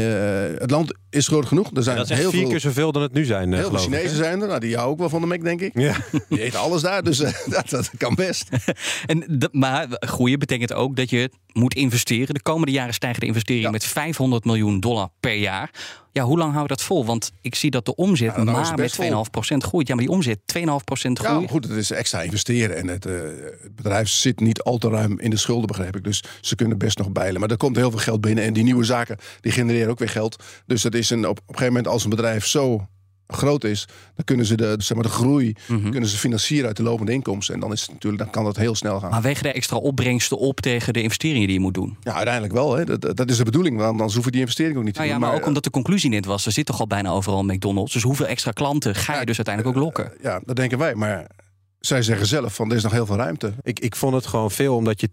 het 0.57 0.71
land 0.71 0.93
is 1.09 1.27
groot 1.27 1.45
genoeg. 1.45 1.69
Er 1.73 1.83
zijn 1.83 1.95
Dat 1.95 2.05
is 2.05 2.11
echt 2.11 2.19
heel 2.19 2.29
vier 2.29 2.39
veel, 2.39 2.49
keer 2.49 2.59
zoveel 2.59 2.91
dan 2.91 3.01
het 3.01 3.13
nu 3.13 3.25
zijn, 3.25 3.53
eh, 3.53 3.59
heel 3.59 3.69
veel 3.69 3.77
ik, 3.77 3.83
Chinezen 3.83 4.15
zijn 4.15 4.41
er. 4.41 4.47
Nou, 4.47 4.59
die 4.59 4.69
jou 4.69 4.89
ook 4.89 4.97
wel 4.97 5.09
van 5.09 5.21
de 5.21 5.27
Mac, 5.27 5.43
denk 5.43 5.61
ik. 5.61 5.71
Ja. 5.73 5.95
Die 6.29 6.41
eten 6.41 6.59
alles 6.59 6.81
daar, 6.81 7.03
dus 7.03 7.19
eh, 7.19 7.33
dat, 7.55 7.69
dat 7.69 7.91
kan 7.97 8.15
best. 8.15 8.49
En 9.05 9.49
maar 9.51 9.87
groeien 9.89 10.39
betekent 10.39 10.73
ook 10.73 10.95
dat 10.95 11.09
je 11.09 11.29
moet 11.53 11.73
investeren. 11.73 12.33
De 12.33 12.41
komende 12.41 12.71
jaren 12.71 12.93
stijgen 12.93 13.19
de 13.19 13.25
investeringen 13.25 13.71
met 13.71 13.85
500 13.85 14.45
miljoen 14.45 14.79
dollar 14.79 15.09
per 15.19 15.35
jaar. 15.35 15.71
Ja, 16.13 16.23
hoe 16.23 16.37
lang 16.37 16.53
houdt 16.53 16.69
dat 16.69 16.81
vol? 16.81 17.05
Want 17.05 17.31
ik 17.41 17.55
zie 17.55 17.71
dat 17.71 17.85
de 17.85 17.95
omzet 17.95 18.35
nou 18.37 18.61
is 18.61 18.67
het 18.67 18.99
maar 18.99 19.09
met 19.09 19.53
2,5% 19.55 19.57
groeit. 19.57 19.87
Ja, 19.87 19.95
maar 19.95 20.03
die 20.03 20.13
omzet 20.13 20.39
2,5% 20.45 20.61
Ja, 20.63 21.23
groei. 21.23 21.39
maar 21.39 21.49
goed, 21.49 21.63
het 21.67 21.77
is 21.77 21.91
extra 21.91 22.21
investeren. 22.21 22.77
En 22.77 22.87
het, 22.87 23.05
eh, 23.05 23.13
het 23.61 23.75
bedrijf 23.75 24.09
zit 24.09 24.39
niet 24.39 24.61
al 24.61 24.77
te 24.77 24.89
ruim 24.89 25.19
in 25.19 25.29
de 25.29 25.37
schulden, 25.37 25.67
begrijp 25.67 25.95
ik. 25.95 26.03
Dus 26.03 26.23
ze 26.41 26.55
kunnen 26.55 26.77
best 26.77 26.97
nog 26.97 27.11
bijlen. 27.11 27.39
Maar 27.39 27.49
er 27.49 27.57
komt 27.57 27.75
heel 27.75 27.89
veel 27.89 27.99
geld 27.99 28.21
binnen. 28.21 28.43
En 28.43 28.53
die 28.53 28.63
nieuwe 28.63 28.83
zaken, 28.83 29.17
die 29.41 29.51
genereren 29.51 29.89
ook 29.89 29.99
weer 29.99 30.09
geld. 30.09 30.43
Dus 30.65 30.81
dat 30.81 30.93
is 30.93 31.09
een, 31.09 31.27
op, 31.27 31.29
op 31.29 31.37
een 31.37 31.43
gegeven 31.47 31.67
moment, 31.73 31.87
als 31.87 32.03
een 32.03 32.09
bedrijf 32.09 32.45
zo 32.45 32.87
groot 33.31 33.63
is... 33.63 33.87
dan 34.15 34.25
kunnen 34.25 34.45
ze 34.45 34.55
de, 34.55 34.75
zeg 34.77 34.93
maar, 34.97 35.05
de 35.05 35.11
groei 35.13 35.55
kunnen 35.89 36.09
ze 36.09 36.17
financieren 36.17 36.67
uit 36.67 36.77
de 36.77 36.83
lopende 36.83 37.11
inkomsten. 37.11 37.53
En 37.53 37.59
dan, 37.59 37.71
is 37.71 37.81
het 37.81 37.91
natuurlijk, 37.91 38.23
dan 38.23 38.31
kan 38.31 38.43
dat 38.43 38.55
heel 38.55 38.75
snel 38.75 38.99
gaan. 38.99 39.09
Maar 39.09 39.21
wegen 39.21 39.43
de 39.43 39.51
extra 39.51 39.77
opbrengsten 39.77 40.37
op 40.37 40.59
tegen 40.59 40.93
de 40.93 41.01
investeringen 41.01 41.47
die 41.47 41.55
je 41.55 41.61
moet 41.61 41.73
doen? 41.73 41.97
Ja, 42.03 42.13
uiteindelijk 42.13 42.53
wel. 42.53 42.75
Hè. 42.75 42.85
Dat, 42.85 43.17
dat 43.17 43.29
is 43.29 43.37
de 43.37 43.43
bedoeling. 43.43 43.77
Want 43.77 43.91
anders 43.91 44.13
hoeven 44.13 44.31
die 44.31 44.41
investering 44.41 44.77
ook 44.77 44.83
niet 44.83 44.93
te 44.93 44.99
Nou 44.99 45.11
ja, 45.11 45.19
doen. 45.19 45.27
maar 45.29 45.37
ook 45.39 45.45
omdat 45.47 45.63
de 45.63 45.69
conclusie 45.69 46.09
net 46.09 46.25
was, 46.25 46.45
er 46.45 46.51
zit 46.51 46.65
toch 46.65 46.79
al 46.79 46.87
bijna 46.87 47.09
overal 47.09 47.43
McDonald's. 47.43 47.93
Dus 47.93 48.03
hoeveel 48.03 48.27
extra 48.27 48.51
klanten 48.51 48.95
ga 48.95 49.19
je 49.19 49.25
dus 49.25 49.35
uiteindelijk 49.35 49.77
ook 49.77 49.83
lokken? 49.83 50.11
Ja, 50.21 50.41
dat 50.45 50.55
denken 50.55 50.77
wij. 50.77 50.95
Maar 50.95 51.27
zij 51.81 52.01
zeggen 52.01 52.25
zelf 52.25 52.55
van 52.55 52.69
er 52.69 52.75
is 52.75 52.83
nog 52.83 52.91
heel 52.91 53.05
veel 53.05 53.15
ruimte. 53.15 53.53
Ik, 53.61 53.79
ik 53.79 53.95
vond 53.95 54.13
het 54.13 54.25
gewoon 54.25 54.51
veel 54.51 54.75
omdat 54.75 55.01
je 55.01 55.07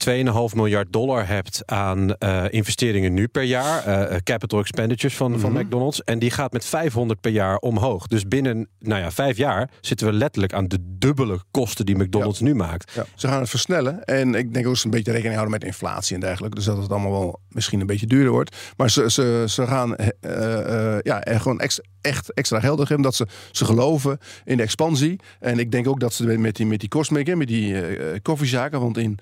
2,5 0.51 0.57
miljard 0.57 0.93
dollar 0.93 1.27
hebt 1.29 1.63
aan 1.67 2.15
eh, 2.17 2.45
investeringen 2.51 3.15
nu 3.15 3.27
per 3.29 3.43
jaar. 3.43 3.85
eh, 3.85 4.15
eh, 4.15 4.23
capital 4.23 4.59
expenditures 4.61 5.17
van, 5.17 5.41
van 5.41 5.53
Mhm. 5.53 5.61
McDonald's. 5.63 6.05
En 6.05 6.19
die 6.19 6.31
gaat 6.31 6.53
met 6.53 6.65
500 6.65 7.21
per 7.21 7.31
jaar 7.31 7.57
omhoog. 7.57 8.07
Dus 8.07 8.29
binnen 8.29 8.69
nou 8.79 9.01
ja, 9.01 9.11
vijf 9.11 9.37
jaar 9.37 9.71
zitten 9.81 10.07
we 10.07 10.13
letterlijk 10.13 10.53
aan 10.53 10.69
de 10.69 10.79
dubbele 10.99 11.41
kosten 11.51 11.87
die 11.87 11.97
McDonald's 11.97 12.41
nu 12.41 12.55
maakt. 12.55 12.93
Ja, 12.95 13.05
ze 13.15 13.29
gaan 13.29 13.41
het 13.41 13.51
versnellen. 13.51 14.05
En 14.05 14.35
ik 14.35 14.55
denk 14.55 14.67
ook 14.67 14.77
ze 14.77 14.85
een 14.85 14.91
beetje 14.91 15.11
rekening 15.13 15.37
houden 15.39 15.59
met 15.59 15.69
inflatie 15.69 16.15
en 16.15 16.21
dergelijke. 16.21 16.57
Dus 16.57 16.65
dat 16.65 16.77
het 16.77 16.91
allemaal 16.91 17.11
wel 17.11 17.41
misschien 17.49 17.81
een 17.81 17.87
beetje 17.87 18.07
duurder 18.07 18.33
wordt. 18.33 18.57
Maar 18.77 18.91
ze, 18.91 19.11
ze, 19.11 19.45
ze 19.49 19.67
gaan 19.67 19.97
eh, 19.97 20.99
ja, 21.01 21.23
gewoon 21.27 21.61
ex- 21.61 21.81
echt 22.01 22.33
extra 22.33 22.61
geld 22.61 22.81
geven. 22.81 23.03
Dat 23.03 23.15
ze, 23.15 23.27
ze 23.51 23.65
geloven 23.65 24.19
in 24.45 24.57
de 24.57 24.63
expansie. 24.63 25.21
En 25.41 25.59
ik 25.59 25.73
denk 25.73 25.89
ook 25.89 26.01
dat 26.01 26.15
ze 26.15 26.25
met 26.25 26.57
die, 26.57 26.67
met 26.67 26.81
die 26.81 26.89
kostmaker, 26.89 27.37
met 27.37 27.49
die 27.49 27.81
eh, 27.81 28.19
koffiezaken. 28.23 28.81
Want 28.81 28.99
in 28.99 29.19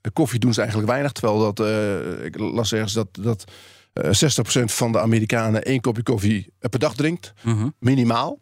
de 0.00 0.10
koffie 0.10 0.38
doen 0.38 0.54
ze 0.54 0.60
eigenlijk 0.60 0.90
weinig. 0.90 1.12
Terwijl 1.12 1.38
dat, 1.38 1.60
eh, 1.60 2.24
ik 2.24 2.38
las 2.38 2.72
ergens 2.72 2.92
dat, 2.92 3.08
dat 3.12 3.44
eh 3.92 4.10
60% 4.10 4.64
van 4.64 4.92
de 4.92 5.00
Amerikanen 5.00 5.64
één 5.64 5.80
kopje 5.80 6.02
koffie 6.02 6.52
per 6.58 6.78
dag 6.78 6.94
drinkt. 6.94 7.32
Minimaal. 7.78 8.38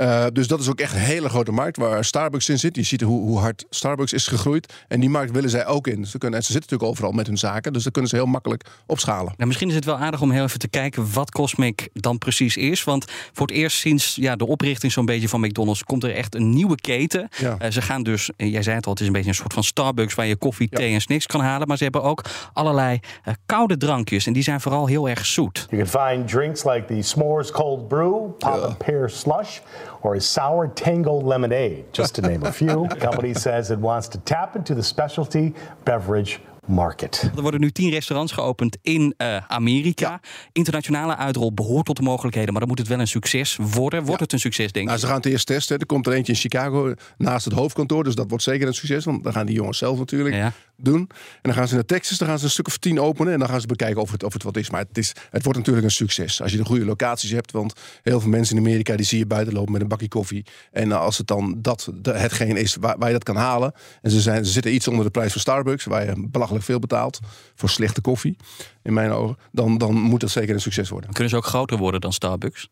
Eh, 0.00 0.26
dus 0.32 0.48
dat 0.48 0.60
is 0.60 0.68
ook 0.68 0.80
echt 0.80 0.92
een 0.92 1.00
hele 1.00 1.28
grote 1.28 1.52
markt 1.52 1.76
waar 1.76 2.04
Starbucks 2.04 2.48
in 2.48 2.58
zit. 2.58 2.76
Je 2.76 2.82
ziet 2.82 3.00
hoe, 3.00 3.20
hoe 3.20 3.38
hard 3.38 3.66
Starbucks 3.70 4.12
is 4.12 4.26
gegroeid. 4.26 4.72
En 4.88 5.00
die 5.00 5.08
markt 5.10 5.32
willen 5.32 5.50
zij 5.50 5.66
ook 5.66 5.86
in. 5.86 6.06
Ze, 6.06 6.18
kunnen, 6.18 6.38
en 6.38 6.44
ze 6.44 6.52
zitten 6.52 6.70
natuurlijk 6.70 6.90
overal 6.90 7.12
met 7.12 7.26
hun 7.26 7.38
zaken. 7.38 7.72
Dus 7.72 7.82
dat 7.82 7.92
kunnen 7.92 8.10
ze 8.10 8.16
heel 8.16 8.26
makkelijk 8.26 8.64
opschalen. 8.86 9.32
Nou, 9.36 9.46
misschien 9.46 9.68
is 9.68 9.74
het 9.74 9.84
wel 9.84 9.96
aardig 9.96 10.20
om 10.20 10.30
heel 10.30 10.44
even 10.44 10.58
te 10.58 10.68
kijken 10.68 11.12
wat 11.12 11.30
Cosmic 11.30 11.88
dan 11.92 12.18
precies 12.18 12.56
is. 12.56 12.84
Want 12.84 13.04
voor 13.32 13.46
het 13.46 13.56
eerst 13.56 13.76
sinds 13.76 14.14
ja, 14.14 14.36
de 14.36 14.46
oprichting 14.46 14.92
zo'n 14.92 15.04
beetje 15.04 15.28
van 15.28 15.40
McDonald's 15.40 15.84
komt 15.84 16.04
er 16.04 16.14
echt 16.14 16.34
een 16.34 16.50
nieuwe 16.50 16.76
keten. 16.76 17.28
Ja. 17.36 17.56
Eh, 17.58 17.70
ze 17.70 17.82
gaan 17.82 18.02
dus, 18.02 18.30
eh, 18.36 18.52
jij 18.52 18.62
zei 18.62 18.76
het 18.76 18.86
al, 18.86 18.92
het 18.92 19.00
is 19.00 19.06
een 19.06 19.12
beetje 19.12 19.28
een 19.28 19.34
soort 19.34 19.52
van 19.52 19.64
Starbucks 19.64 20.14
waar 20.14 20.26
je 20.26 20.36
koffie, 20.36 20.68
thee 20.68 20.94
en 20.94 21.00
snacks 21.00 21.26
kan 21.26 21.40
halen. 21.40 21.68
Maar 21.68 21.76
ze 21.76 21.82
hebben 21.82 22.02
ook 22.02 22.24
allerlei 22.52 22.98
eh, 23.24 23.34
koude 23.46 23.76
drankjes 23.76 24.26
en 24.26 24.32
die 24.32 24.42
zijn 24.42 24.60
vooral 24.60 24.86
heel 24.86 25.08
erg 25.08 25.26
zoet. 25.26 25.66
You 25.70 25.84
can 25.84 26.08
find 26.08 26.28
drinks 26.28 26.64
like 26.64 26.84
the 26.84 27.02
S'mores 27.02 27.50
Cold 27.50 27.88
Brew, 27.88 28.28
Pop 28.38 28.62
and 28.62 28.78
Pear 28.78 29.10
Slush, 29.10 29.58
or 30.02 30.14
a 30.14 30.20
Sour 30.20 30.68
Tango 30.68 31.14
Lemonade, 31.14 31.92
just 31.92 32.14
to 32.16 32.22
name 32.22 32.44
a 32.44 32.52
few. 32.52 32.86
The 32.88 32.96
company 33.00 33.34
says 33.34 33.70
it 33.70 33.78
wants 33.78 34.08
to 34.08 34.18
tap 34.18 34.56
into 34.56 34.74
the 34.74 34.82
specialty 34.82 35.54
beverage 35.84 36.40
market. 36.70 37.30
Er 37.36 37.42
worden 37.42 37.60
nu 37.60 37.70
tien 37.70 37.90
restaurants 37.90 38.32
geopend 38.32 38.76
in 38.82 39.14
eh, 39.16 39.36
Amerika. 39.48 40.20
Internationale 40.52 41.16
uitrol 41.16 41.54
behoort 41.54 41.86
tot 41.86 41.96
de 41.96 42.02
mogelijkheden, 42.02 42.50
maar 42.50 42.60
dan 42.60 42.68
moet 42.68 42.78
het 42.78 42.88
wel 42.88 42.98
een 43.00 43.06
succes 43.06 43.56
worden. 43.60 44.04
Wordt 44.04 44.20
het 44.20 44.32
een 44.32 44.40
succes, 44.40 44.72
denk 44.72 44.84
Nou, 44.86 44.96
ik? 44.96 45.02
ze 45.04 45.08
gaan 45.08 45.20
het 45.20 45.26
eerst 45.26 45.46
testen. 45.46 45.78
Er 45.78 45.86
komt 45.86 46.06
er 46.06 46.12
eentje 46.12 46.32
in 46.32 46.38
Chicago 46.38 46.94
naast 47.18 47.44
het 47.44 47.54
hoofdkantoor. 47.54 48.04
Dus 48.04 48.14
dat 48.14 48.28
wordt 48.28 48.44
zeker 48.44 48.66
een 48.66 48.74
succes. 48.74 49.04
Want 49.04 49.24
dan 49.24 49.32
gaan 49.32 49.46
die 49.46 49.54
jongens 49.54 49.78
zelf 49.78 49.98
natuurlijk 49.98 50.52
doen. 50.76 51.00
En 51.00 51.08
dan 51.42 51.54
gaan 51.54 51.68
ze 51.68 51.74
naar 51.74 51.84
Texas. 51.84 52.18
Dan 52.18 52.28
gaan 52.28 52.38
ze 52.38 52.44
een 52.44 52.50
stuk 52.50 52.66
of 52.66 52.78
tien 52.78 53.00
openen. 53.00 53.32
En 53.32 53.38
dan 53.38 53.48
gaan 53.48 53.60
ze 53.60 53.66
bekijken 53.66 54.02
of 54.02 54.10
het, 54.10 54.22
of 54.24 54.32
het 54.32 54.42
wat 54.42 54.56
is. 54.56 54.70
Maar 54.70 54.80
het, 54.88 54.98
is, 54.98 55.12
het 55.30 55.42
wordt 55.42 55.58
natuurlijk 55.58 55.86
een 55.86 55.92
succes. 55.92 56.42
Als 56.42 56.50
je 56.52 56.56
de 56.56 56.64
goede 56.64 56.84
locaties 56.84 57.30
hebt. 57.30 57.52
Want 57.52 57.72
heel 58.02 58.20
veel 58.20 58.30
mensen 58.30 58.56
in 58.56 58.62
Amerika 58.62 58.96
die 58.96 59.06
zie 59.06 59.18
je 59.18 59.26
buiten 59.26 59.54
lopen 59.54 59.72
met 59.72 59.80
een 59.80 59.88
bakje 59.88 60.08
koffie. 60.08 60.46
En 60.72 60.92
als 60.92 61.18
het 61.18 61.26
dan 61.26 61.58
dat 61.58 61.90
hetgeen 62.02 62.56
is 62.56 62.76
waar, 62.80 62.98
waar 62.98 63.08
je 63.08 63.14
dat 63.14 63.24
kan 63.24 63.36
halen. 63.36 63.72
En 64.02 64.10
ze, 64.10 64.20
zijn, 64.20 64.44
ze 64.44 64.52
zitten 64.52 64.74
iets 64.74 64.88
onder 64.88 65.04
de 65.04 65.10
prijs 65.10 65.32
van 65.32 65.40
Starbucks. 65.40 65.84
Waar 65.84 66.04
je 66.04 66.28
belachelijk 66.30 66.59
veel 66.62 66.78
betaalt. 66.78 67.18
Voor 67.54 67.68
slechte 67.68 68.00
koffie. 68.00 68.36
In 68.82 68.92
mijn 68.92 69.10
ogen. 69.10 69.36
Dan, 69.52 69.78
dan 69.78 69.94
moet 69.94 70.20
dat 70.20 70.30
zeker 70.30 70.54
een 70.54 70.60
succes 70.60 70.88
worden. 70.88 71.12
Kunnen 71.12 71.30
ze 71.30 71.36
ook 71.36 71.46
groter 71.46 71.78
worden 71.78 72.00
dan 72.00 72.12
Starbucks. 72.12 72.68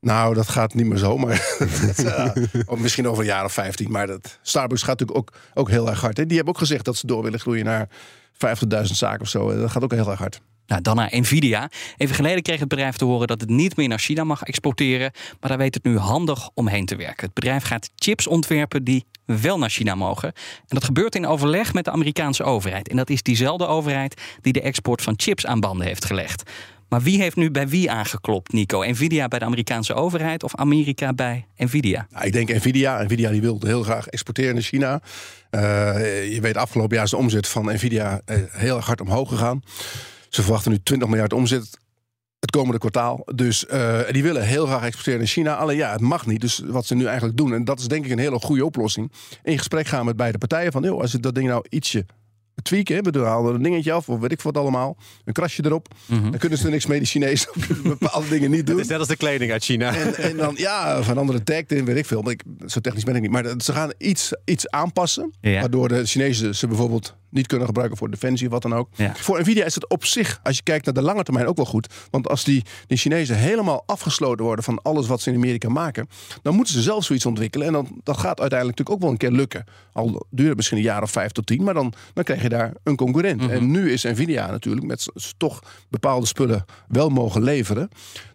Nou, 0.00 0.34
dat 0.34 0.48
gaat 0.48 0.74
niet 0.74 0.86
meer 0.86 0.98
zo, 0.98 1.16
maar 1.16 1.56
of 2.66 2.78
misschien 2.78 3.08
over 3.08 3.20
een 3.22 3.28
jaar 3.28 3.44
of 3.44 3.52
15. 3.52 3.90
Maar 3.90 4.06
dat, 4.06 4.38
Starbucks 4.42 4.82
gaat 4.82 4.98
natuurlijk 4.98 5.18
ook, 5.18 5.40
ook 5.54 5.68
heel 5.68 5.88
erg 5.88 6.00
hard. 6.00 6.16
Hè? 6.16 6.26
Die 6.26 6.36
hebben 6.36 6.54
ook 6.54 6.60
gezegd 6.60 6.84
dat 6.84 6.96
ze 6.96 7.06
door 7.06 7.22
willen 7.22 7.40
groeien 7.40 7.64
naar 7.64 7.88
50.000 8.32 8.82
zaken 8.82 9.20
of 9.20 9.28
zo. 9.28 9.56
Dat 9.60 9.70
gaat 9.70 9.82
ook 9.82 9.92
heel 9.92 10.10
erg 10.10 10.18
hard. 10.18 10.40
Nou, 10.70 10.82
dan 10.82 10.96
naar 10.96 11.10
Nvidia. 11.12 11.70
Even 11.96 12.14
geleden 12.14 12.42
kreeg 12.42 12.58
het 12.58 12.68
bedrijf 12.68 12.96
te 12.96 13.04
horen 13.04 13.26
dat 13.26 13.40
het 13.40 13.50
niet 13.50 13.76
meer 13.76 13.88
naar 13.88 13.98
China 13.98 14.24
mag 14.24 14.42
exporteren. 14.42 15.12
Maar 15.40 15.50
daar 15.50 15.58
weet 15.58 15.74
het 15.74 15.84
nu 15.84 15.98
handig 15.98 16.50
omheen 16.54 16.86
te 16.86 16.96
werken. 16.96 17.24
Het 17.24 17.34
bedrijf 17.34 17.64
gaat 17.64 17.90
chips 17.96 18.26
ontwerpen 18.26 18.84
die 18.84 19.04
wel 19.24 19.58
naar 19.58 19.70
China 19.70 19.94
mogen. 19.94 20.28
En 20.32 20.66
dat 20.68 20.84
gebeurt 20.84 21.14
in 21.14 21.26
overleg 21.26 21.72
met 21.72 21.84
de 21.84 21.90
Amerikaanse 21.90 22.42
overheid. 22.42 22.88
En 22.88 22.96
dat 22.96 23.10
is 23.10 23.22
diezelfde 23.22 23.66
overheid 23.66 24.20
die 24.40 24.52
de 24.52 24.60
export 24.60 25.02
van 25.02 25.14
chips 25.16 25.46
aan 25.46 25.60
banden 25.60 25.86
heeft 25.86 26.04
gelegd. 26.04 26.50
Maar 26.88 27.02
wie 27.02 27.20
heeft 27.20 27.36
nu 27.36 27.50
bij 27.50 27.68
wie 27.68 27.90
aangeklopt, 27.90 28.52
Nico? 28.52 28.84
Nvidia 28.84 29.28
bij 29.28 29.38
de 29.38 29.44
Amerikaanse 29.44 29.94
overheid 29.94 30.42
of 30.42 30.54
Amerika 30.54 31.12
bij 31.12 31.46
Nvidia? 31.56 32.06
Nou, 32.10 32.26
ik 32.26 32.32
denk 32.32 32.48
Nvidia. 32.48 33.02
Nvidia 33.02 33.30
die 33.30 33.40
wil 33.40 33.60
heel 33.60 33.82
graag 33.82 34.06
exporteren 34.06 34.54
naar 34.54 34.62
China. 34.62 35.00
Eh, 35.50 36.32
je 36.32 36.40
weet, 36.40 36.56
afgelopen 36.56 36.94
jaar 36.94 37.04
is 37.04 37.10
de 37.10 37.16
omzet 37.16 37.48
van 37.48 37.64
Nvidia 37.64 38.20
eh, 38.24 38.36
heel 38.50 38.80
hard 38.80 39.00
omhoog 39.00 39.28
gegaan. 39.28 39.62
Ze 40.30 40.42
verwachten 40.42 40.70
nu 40.70 40.78
20 40.82 41.08
miljard 41.08 41.32
omzet 41.32 41.78
het 42.40 42.50
komende 42.50 42.78
kwartaal. 42.78 43.22
Dus 43.34 43.66
eh, 43.66 43.98
die 44.10 44.22
willen 44.22 44.46
heel 44.46 44.66
graag 44.66 44.82
exporteren 44.84 45.18
naar 45.18 45.28
China. 45.28 45.54
Alleen 45.56 45.76
ja, 45.76 45.92
het 45.92 46.00
mag 46.00 46.26
niet. 46.26 46.40
Dus 46.40 46.62
wat 46.66 46.86
ze 46.86 46.94
nu 46.94 47.04
eigenlijk 47.04 47.36
doen, 47.36 47.54
en 47.54 47.64
dat 47.64 47.78
is 47.80 47.88
denk 47.88 48.04
ik 48.04 48.10
een 48.10 48.18
hele 48.18 48.38
goede 48.38 48.64
oplossing. 48.64 49.12
In 49.42 49.58
gesprek 49.58 49.86
gaan 49.86 50.04
met 50.04 50.16
beide 50.16 50.38
partijen 50.38 50.72
van, 50.72 50.82
joh, 50.82 51.00
als 51.00 51.12
je 51.12 51.18
dat 51.20 51.34
ding 51.34 51.48
nou 51.48 51.64
ietsje 51.68 52.06
tweaken, 52.62 52.96
hè, 52.96 53.00
we 53.10 53.18
halen 53.18 53.48
er 53.48 53.54
een 53.54 53.62
dingetje 53.62 53.92
af, 53.92 54.08
of 54.08 54.20
weet 54.20 54.32
ik 54.32 54.40
wat 54.40 54.56
allemaal, 54.56 54.96
een 55.24 55.32
krasje 55.32 55.64
erop. 55.64 55.88
Dan 56.06 56.38
kunnen 56.38 56.58
ze 56.58 56.64
er 56.64 56.70
niks 56.70 56.86
mee, 56.86 56.98
de 57.00 57.04
Chinezen, 57.06 57.50
bepaalde 57.82 58.28
dingen 58.28 58.50
niet 58.50 58.66
doen. 58.66 58.74
Het 58.76 58.84
is 58.84 58.90
net 58.90 58.98
als 58.98 59.08
de 59.08 59.16
kleding 59.16 59.52
uit 59.52 59.64
China. 59.64 59.94
En, 59.96 60.14
en 60.14 60.36
dan, 60.36 60.54
ja, 60.56 61.02
van 61.02 61.18
andere 61.18 61.42
tag 61.42 61.62
in, 61.66 61.84
weet 61.84 61.96
ik 61.96 62.06
veel. 62.06 62.22
Maar 62.22 62.32
ik, 62.32 62.42
zo 62.66 62.80
technisch 62.80 63.04
ben 63.04 63.14
ik 63.16 63.20
niet. 63.22 63.30
Maar 63.30 63.42
dat- 63.42 63.64
ze 63.64 63.72
gaan 63.72 63.92
iets, 63.98 64.32
iets 64.44 64.68
aanpassen. 64.70 65.32
Ja. 65.40 65.60
Waardoor 65.60 65.88
de 65.88 66.04
Chinezen 66.06 66.54
ze 66.54 66.66
bijvoorbeeld 66.66 67.14
niet 67.30 67.46
kunnen 67.46 67.66
gebruiken 67.66 67.98
voor 67.98 68.10
defensie 68.10 68.46
of 68.46 68.52
wat 68.52 68.62
dan 68.62 68.74
ook. 68.74 68.88
Ja. 68.94 69.14
Voor 69.16 69.40
Nvidia 69.40 69.64
is 69.64 69.74
het 69.74 69.88
op 69.88 70.04
zich, 70.04 70.40
als 70.42 70.56
je 70.56 70.62
kijkt 70.62 70.84
naar 70.84 70.94
de 70.94 71.02
lange 71.02 71.22
termijn, 71.22 71.46
ook 71.46 71.56
wel 71.56 71.64
goed. 71.66 71.94
Want 72.10 72.28
als 72.28 72.44
die, 72.44 72.64
die 72.86 72.98
Chinezen 72.98 73.36
helemaal 73.36 73.82
afgesloten 73.86 74.44
worden 74.44 74.64
van 74.64 74.82
alles 74.82 75.06
wat 75.06 75.20
ze 75.20 75.30
in 75.30 75.36
Amerika 75.36 75.68
maken, 75.68 76.08
dan 76.42 76.54
moeten 76.54 76.74
ze 76.74 76.82
zelf 76.82 77.04
zoiets 77.04 77.26
ontwikkelen. 77.26 77.66
En 77.66 77.72
dan, 77.72 78.00
dat 78.02 78.16
gaat 78.18 78.40
uiteindelijk 78.40 78.78
natuurlijk 78.78 78.90
ook 78.90 79.00
wel 79.00 79.10
een 79.10 79.16
keer 79.16 79.30
lukken. 79.38 79.64
Al 79.92 80.26
duurt 80.30 80.48
het 80.48 80.56
misschien 80.56 80.78
een 80.78 80.84
jaar 80.84 81.02
of 81.02 81.10
vijf 81.10 81.30
tot 81.32 81.46
tien, 81.46 81.62
maar 81.62 81.74
dan, 81.74 81.92
dan 82.14 82.24
krijg 82.24 82.42
je 82.42 82.48
daar 82.48 82.72
een 82.82 82.96
concurrent. 82.96 83.40
Mhm. 83.40 83.50
En 83.50 83.70
nu 83.70 83.92
is 83.92 84.02
Nvidia 84.02 84.50
natuurlijk, 84.50 84.86
met 84.86 85.06
toch 85.36 85.62
bepaalde 85.88 86.26
spullen 86.26 86.64
wel 86.88 87.08
mogen 87.08 87.42
leveren, 87.42 87.88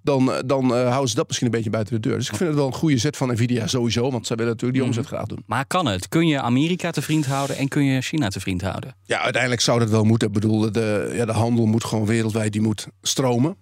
dan, 0.03 0.31
eh, 0.33 0.39
dan 0.45 0.75
eh, 0.75 0.87
houden 0.87 1.09
ze 1.09 1.15
dat 1.15 1.25
misschien 1.27 1.47
een 1.47 1.53
beetje 1.53 1.69
buiten 1.69 1.93
de 2.01 2.07
deur. 2.09 2.17
Dus 2.17 2.29
ik 2.29 2.35
vind 2.35 2.49
het 2.49 2.57
wel 2.57 2.67
een 2.67 2.73
goede 2.73 2.97
zet 2.97 3.17
van 3.17 3.31
Nvidia 3.31 3.67
sowieso, 3.67 4.11
want 4.11 4.27
zij 4.27 4.35
willen 4.35 4.51
natuurlijk 4.51 4.79
die 4.79 4.89
Mhm. 4.89 4.99
omzet 4.99 5.13
graag 5.15 5.25
doen. 5.27 5.43
Maar 5.45 5.65
kan 5.65 5.85
het? 5.85 6.07
Kun 6.07 6.27
je 6.27 6.41
Amerika 6.41 6.91
te 6.91 7.01
vriend 7.01 7.25
houden 7.25 7.57
en 7.57 7.67
kun 7.67 7.83
je 7.83 8.01
China 8.01 8.27
te 8.27 8.39
vriend 8.39 8.61
houden? 8.61 8.84
Ja, 9.03 9.19
uiteindelijk 9.19 9.61
zou 9.61 9.79
dat 9.79 9.89
wel 9.89 10.03
moeten. 10.03 10.27
Ik 10.27 10.33
bedoel, 10.33 10.71
de, 10.71 11.11
ja, 11.13 11.25
de 11.25 11.31
handel 11.31 11.65
moet 11.65 11.83
gewoon 11.83 12.05
wereldwijd 12.05 12.51
die 12.51 12.61
moet 12.61 12.87
stromen. 13.01 13.57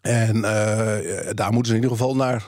En 0.00 0.44
eh, 0.44 1.30
daar 1.34 1.52
moeten 1.52 1.72
ze 1.72 1.76
in 1.76 1.82
ieder 1.82 1.96
geval 1.96 2.16
naar 2.16 2.44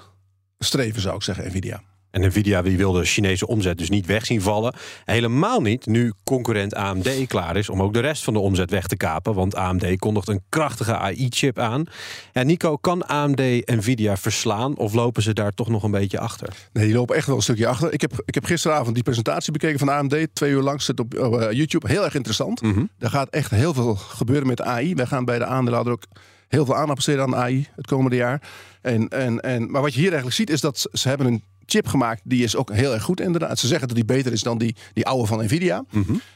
streven, 0.59 1.03
zou 1.03 1.17
ik 1.17 1.23
zeggen, 1.23 1.47
Nvidia. 1.47 1.83
En 2.15 2.21
Nvidia 2.21 2.63
die 2.63 2.77
wil 2.77 2.93
de 2.93 3.05
Chinese 3.05 3.47
omzet 3.47 3.79
dus 3.79 3.91
niet 3.91 4.07
weg 4.07 4.27
zien 4.27 4.41
vallen. 4.41 4.75
Helemaal 5.05 5.61
niet 5.61 5.87
nu 5.87 6.13
concurrent 6.25 6.75
AMD 6.75 7.27
klaar 7.27 7.57
is 7.57 7.69
om 7.69 7.83
ook 7.83 7.93
de 7.93 8.01
rest 8.01 8.25
van 8.25 8.33
de 8.33 8.39
omzet 8.39 8.71
weg 8.71 8.87
te 8.87 8.97
kapen. 8.97 9.35
Want 9.35 9.55
AMD 9.55 9.97
kondigt 9.99 10.29
een 10.29 10.43
krachtige 10.49 10.97
AI-chip 10.97 11.59
aan. 11.59 11.85
En 12.33 12.47
Nico, 12.47 12.77
kan 12.77 13.07
AMD 13.07 13.41
Nvidia 13.67 14.17
verslaan 14.17 14.77
of 14.77 14.93
lopen 14.93 15.23
ze 15.23 15.33
daar 15.33 15.55
toch 15.55 15.69
nog 15.69 15.83
een 15.83 15.91
beetje 15.91 16.19
achter? 16.19 16.49
Nee, 16.73 16.85
die 16.85 16.95
lopen 16.95 17.17
echt 17.17 17.27
wel 17.27 17.37
een 17.37 17.43
stukje 17.43 17.67
achter. 17.67 17.93
Ik 17.93 18.01
heb, 18.01 18.23
ik 18.25 18.35
heb 18.35 18.45
gisteravond 18.45 18.95
die 18.95 19.05
presentatie 19.05 19.53
bekeken 19.53 19.79
van 19.79 19.89
AMD. 19.89 20.29
Twee 20.33 20.51
uur 20.51 20.63
lang 20.63 20.83
zit 20.83 21.01
op 21.01 21.15
eh, 21.15 21.51
YouTube. 21.51 21.89
Heel 21.89 22.05
erg 22.05 22.15
interessant. 22.15 22.63
Er 22.99 23.11
gaat 23.11 23.29
echt 23.29 23.51
heel 23.51 23.75
veel 23.75 23.95
gebeuren 23.95 24.47
met 24.47 24.63
AI. 24.63 24.95
Wij 24.95 25.07
gaan 25.07 25.25
bij 25.25 25.39
de 25.39 25.47
aandeelhouder 25.47 25.93
ook 25.93 26.05
heel 26.49 26.65
veel 26.65 26.77
aandacht 26.77 26.95
besteden 26.95 27.23
aan 27.23 27.37
AI 27.37 27.69
het 27.77 27.87
komende 27.87 28.17
jaar. 28.17 28.43
En, 28.81 29.09
en, 29.09 29.41
en, 29.41 29.71
maar 29.71 29.83
wat 29.83 29.95
je 29.95 30.01
hier 30.01 30.13
eigenlijk 30.13 30.37
ziet 30.37 30.51
is 30.51 30.61
dat 30.61 30.89
ze 30.93 31.09
hebben 31.09 31.27
een 31.27 31.43
chip 31.67 31.87
gemaakt. 31.87 32.21
Die 32.25 32.43
is 32.45 32.57
ook 32.57 32.73
heel 32.73 32.93
erg 32.95 33.03
goed 33.03 33.21
inderdaad. 33.21 33.59
Ze 33.59 33.67
zeggen 33.67 33.87
dat 33.87 33.97
die 33.97 34.05
beter 34.07 34.33
is 34.33 34.43
dan 34.43 34.59
die, 34.59 34.77
die 34.93 35.07
oude 35.07 35.27
van 35.27 35.45
Nvidia. 35.45 35.85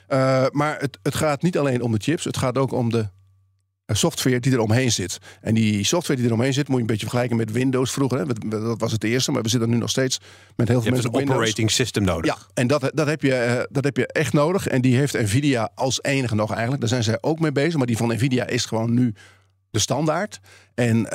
Eh, 0.07 0.47
maar 0.51 0.79
het, 0.81 0.99
het 1.03 1.14
gaat 1.14 1.43
niet 1.43 1.59
alleen 1.59 1.83
om 1.83 1.93
de 1.93 1.99
chips. 2.03 2.25
Het 2.25 2.37
gaat 2.37 2.59
ook 2.59 2.73
om 2.73 2.91
de 2.91 3.09
eh, 3.85 3.97
software 3.97 4.41
die 4.41 4.53
er 4.53 4.61
omheen 4.61 4.93
zit. 4.93 5.19
En 5.41 5.55
die 5.55 5.85
software 5.85 6.21
die 6.21 6.29
er 6.29 6.35
omheen 6.35 6.53
zit, 6.53 6.67
moet 6.67 6.75
je 6.75 6.81
een 6.81 6.87
beetje 6.87 7.07
vergelijken 7.07 7.37
met 7.37 7.53
Windows 7.53 7.93
vroeger. 7.93 8.19
Hè. 8.19 8.25
Dat 8.49 8.81
was 8.81 8.93
het 8.93 9.05
eerste, 9.05 9.33
maar 9.33 9.43
we 9.43 9.49
zitten 9.49 9.71
nu 9.71 9.77
nog 9.77 9.91
steeds 9.91 10.19
met 10.19 10.29
heel 10.29 10.67
veel 10.67 10.75
Je 10.75 10.75
hebt 10.75 10.91
mensen 10.91 11.05
een 11.05 11.14
op 11.14 11.19
Windows. 11.19 11.38
operating 11.38 11.71
system 11.71 12.05
nodig. 12.05 12.35
Ja, 12.35 12.38
en 12.55 12.67
dat, 12.67 12.91
dat, 12.95 13.07
heb 13.07 13.23
je, 13.23 13.35
eh, 13.35 13.64
dat 13.71 13.85
heb 13.85 13.97
je 13.97 14.07
echt 14.07 14.33
nodig. 14.33 14.67
En 14.67 14.81
die 14.81 14.97
heeft 14.97 15.12
Nvidia 15.14 15.71
als 15.75 16.03
enige 16.03 16.35
nog 16.35 16.51
eigenlijk. 16.51 16.81
Daar 16.81 16.88
zijn 16.88 17.03
zij 17.03 17.19
ook 17.21 17.41
mee 17.41 17.53
bezig. 17.53 17.77
Maar 17.77 17.87
die 17.87 17.97
van 17.97 18.09
Nvidia 18.09 18.47
is 18.47 18.64
gewoon 18.64 18.95
nu 18.95 19.14
de 19.71 19.79
standaard. 19.79 20.41
En 20.75 21.07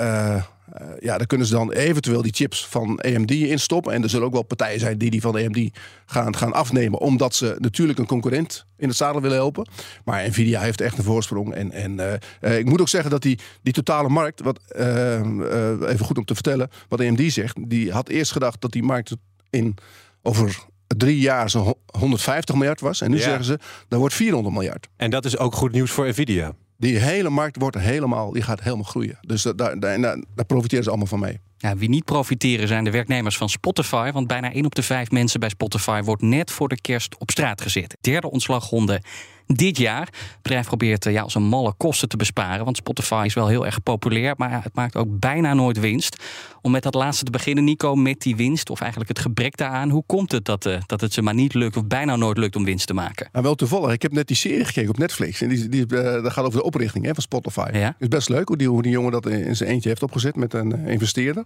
eh, 0.74 0.88
ja, 1.00 1.18
daar 1.18 1.28
kunnen 1.28 1.48
ze 1.48 1.54
dan 1.54 1.72
eventueel 1.72 2.22
die 2.22 2.34
chips 2.34 2.68
van 2.68 3.00
AMD 3.02 3.32
in 3.32 3.60
stoppen. 3.60 3.94
En 3.94 4.04
er 4.04 4.10
zullen 4.10 4.26
ook 4.28 4.34
wel 4.34 4.44
partijen 4.44 4.80
zijn 4.80 4.98
die 4.98 5.10
die 5.10 5.22
van 5.22 5.36
AMD 5.36 5.70
gaan, 6.06 6.36
gaan 6.36 6.54
afnemen. 6.54 7.00
Omdat 7.00 7.36
ze 7.36 7.56
natuurlijk 7.58 8.00
een 8.00 8.06
concurrent 8.06 8.66
in 8.78 8.88
het 8.88 8.98
zadel 8.98 9.22
willen 9.22 9.38
helpen. 9.38 9.68
Maar 10.06 10.28
Nvidia 10.28 10.62
heeft 10.62 10.82
echt 10.82 10.98
een 10.98 11.04
voorsprong. 11.04 11.54
En, 11.54 11.72
en 11.72 12.00
eh, 12.00 12.14
eh, 12.42 12.58
ik 12.58 12.66
moet 12.66 12.82
ook 12.82 12.90
zeggen 12.90 13.12
dat 13.12 13.22
die, 13.22 13.40
die 13.62 13.74
totale 13.74 14.10
markt, 14.10 14.42
wat, 14.42 14.60
even 14.76 16.06
goed 16.06 16.18
om 16.18 16.26
te 16.26 16.34
vertellen, 16.34 16.70
wat 16.88 17.00
AMD 17.02 17.22
zegt, 17.32 17.70
die 17.70 17.92
had 17.92 18.10
eerst 18.10 18.32
gedacht 18.32 18.62
dat 18.62 18.72
die 18.72 18.84
markt 18.84 19.16
in 19.50 19.76
over 20.22 20.58
drie 20.88 21.20
jaar 21.20 21.50
zo'n 21.50 21.64
ho- 21.64 21.80
150 22.00 22.56
miljard 22.56 22.80
was. 22.82 23.02
En 23.02 23.10
nu 23.12 23.18
Ja. 23.18 23.24
zeggen 23.24 23.46
ze, 23.46 23.60
dat 23.88 24.00
wordt 24.00 24.14
400 24.16 24.56
miljard. 24.56 24.88
En 24.96 25.10
dat 25.10 25.26
is 25.26 25.38
ook 25.38 25.56
goed 25.56 25.72
nieuws 25.72 25.92
voor 25.92 26.08
Nvidia. 26.08 26.54
Die 26.84 26.98
hele 26.98 27.30
markt 27.30 27.58
wordt 27.60 27.78
helemaal, 27.78 28.32
die 28.32 28.42
gaat 28.42 28.62
helemaal 28.62 28.84
groeien. 28.84 29.18
Dus 29.22 29.42
daar, 29.42 29.80
daar, 29.80 30.00
daar 30.00 30.46
profiteren 30.48 30.84
ze 30.84 30.90
allemaal 30.90 31.08
van 31.08 31.20
mee. 31.20 31.40
Ja, 31.64 31.76
wie 31.76 31.90
niet 31.90 32.06
profiteren 32.06 32.68
zijn 32.68 32.84
de 32.84 32.92
werknemers 32.92 33.38
van 33.38 33.50
Spotify. 33.50 34.12
Want 34.12 34.28
bijna 34.28 34.54
1 34.54 34.66
op 34.66 34.76
de 34.76 34.84
5 34.84 35.12
mensen 35.12 35.40
bij 35.40 35.50
Spotify 35.50 36.02
wordt 36.02 36.22
net 36.22 36.52
voor 36.52 36.70
de 36.70 36.82
kerst 36.82 37.18
op 37.18 37.32
straat 37.32 37.62
gezet. 37.62 37.98
Derde 38.02 38.32
ontslagronde 38.32 39.02
dit 39.48 39.78
jaar. 39.78 40.06
Het 40.06 40.42
bedrijf 40.42 40.68
probeert 40.68 41.06
eh, 41.06 41.14
ja, 41.14 41.22
als 41.22 41.36
een 41.36 41.44
malle 41.44 41.74
kosten 41.78 42.10
te 42.10 42.18
besparen. 42.18 42.66
Want 42.66 42.78
Spotify 42.78 43.24
is 43.26 43.34
wel 43.34 43.48
heel 43.48 43.66
erg 43.66 43.84
populair. 43.84 44.34
Maar 44.38 44.64
het 44.64 44.76
maakt 44.76 44.96
ook 44.96 45.20
bijna 45.20 45.54
nooit 45.54 45.80
winst. 45.80 46.24
Om 46.62 46.72
met 46.72 46.84
dat 46.84 46.94
laatste 46.94 47.26
te 47.26 47.32
beginnen, 47.32 47.64
Nico, 47.64 47.96
met 47.96 48.22
die 48.22 48.36
winst. 48.36 48.70
Of 48.70 48.80
eigenlijk 48.80 49.10
het 49.10 49.20
gebrek 49.20 49.58
daaraan. 49.58 49.90
Hoe 49.90 50.04
komt 50.06 50.32
het 50.32 50.46
dat, 50.46 50.66
eh, 50.66 50.78
dat 50.86 51.02
het 51.02 51.14
ze 51.14 51.22
maar 51.22 51.34
niet 51.34 51.54
lukt 51.54 51.78
of 51.78 51.86
bijna 51.86 52.16
nooit 52.16 52.38
lukt 52.38 52.56
om 52.56 52.64
winst 52.64 52.88
te 52.88 52.94
maken? 52.94 53.30
Nou, 53.32 53.46
wel 53.46 53.56
toevallig. 53.56 53.92
Ik 53.92 54.02
heb 54.02 54.12
net 54.12 54.28
die 54.28 54.38
serie 54.38 54.66
gekeken 54.66 54.90
op 54.90 54.98
Netflix. 54.98 55.42
En 55.42 55.50
die, 55.50 55.70
die, 55.70 55.82
eh, 55.88 56.24
dat 56.24 56.32
gaat 56.32 56.46
over 56.46 56.60
de 56.60 56.66
oprichting 56.66 57.06
hè, 57.06 57.14
van 57.14 57.24
Spotify. 57.24 57.70
Ja. 57.74 57.96
is 58.00 58.08
best 58.08 58.30
leuk 58.30 58.48
hoe 58.48 58.58
die, 58.58 58.68
hoe 58.68 58.82
die 58.82 58.92
jongen 58.92 59.12
dat 59.12 59.26
in 59.26 59.56
zijn 59.56 59.70
eentje 59.70 59.90
heeft 59.90 60.04
opgezet 60.04 60.36
met 60.36 60.54
een 60.54 60.88
investeerder. 60.88 61.44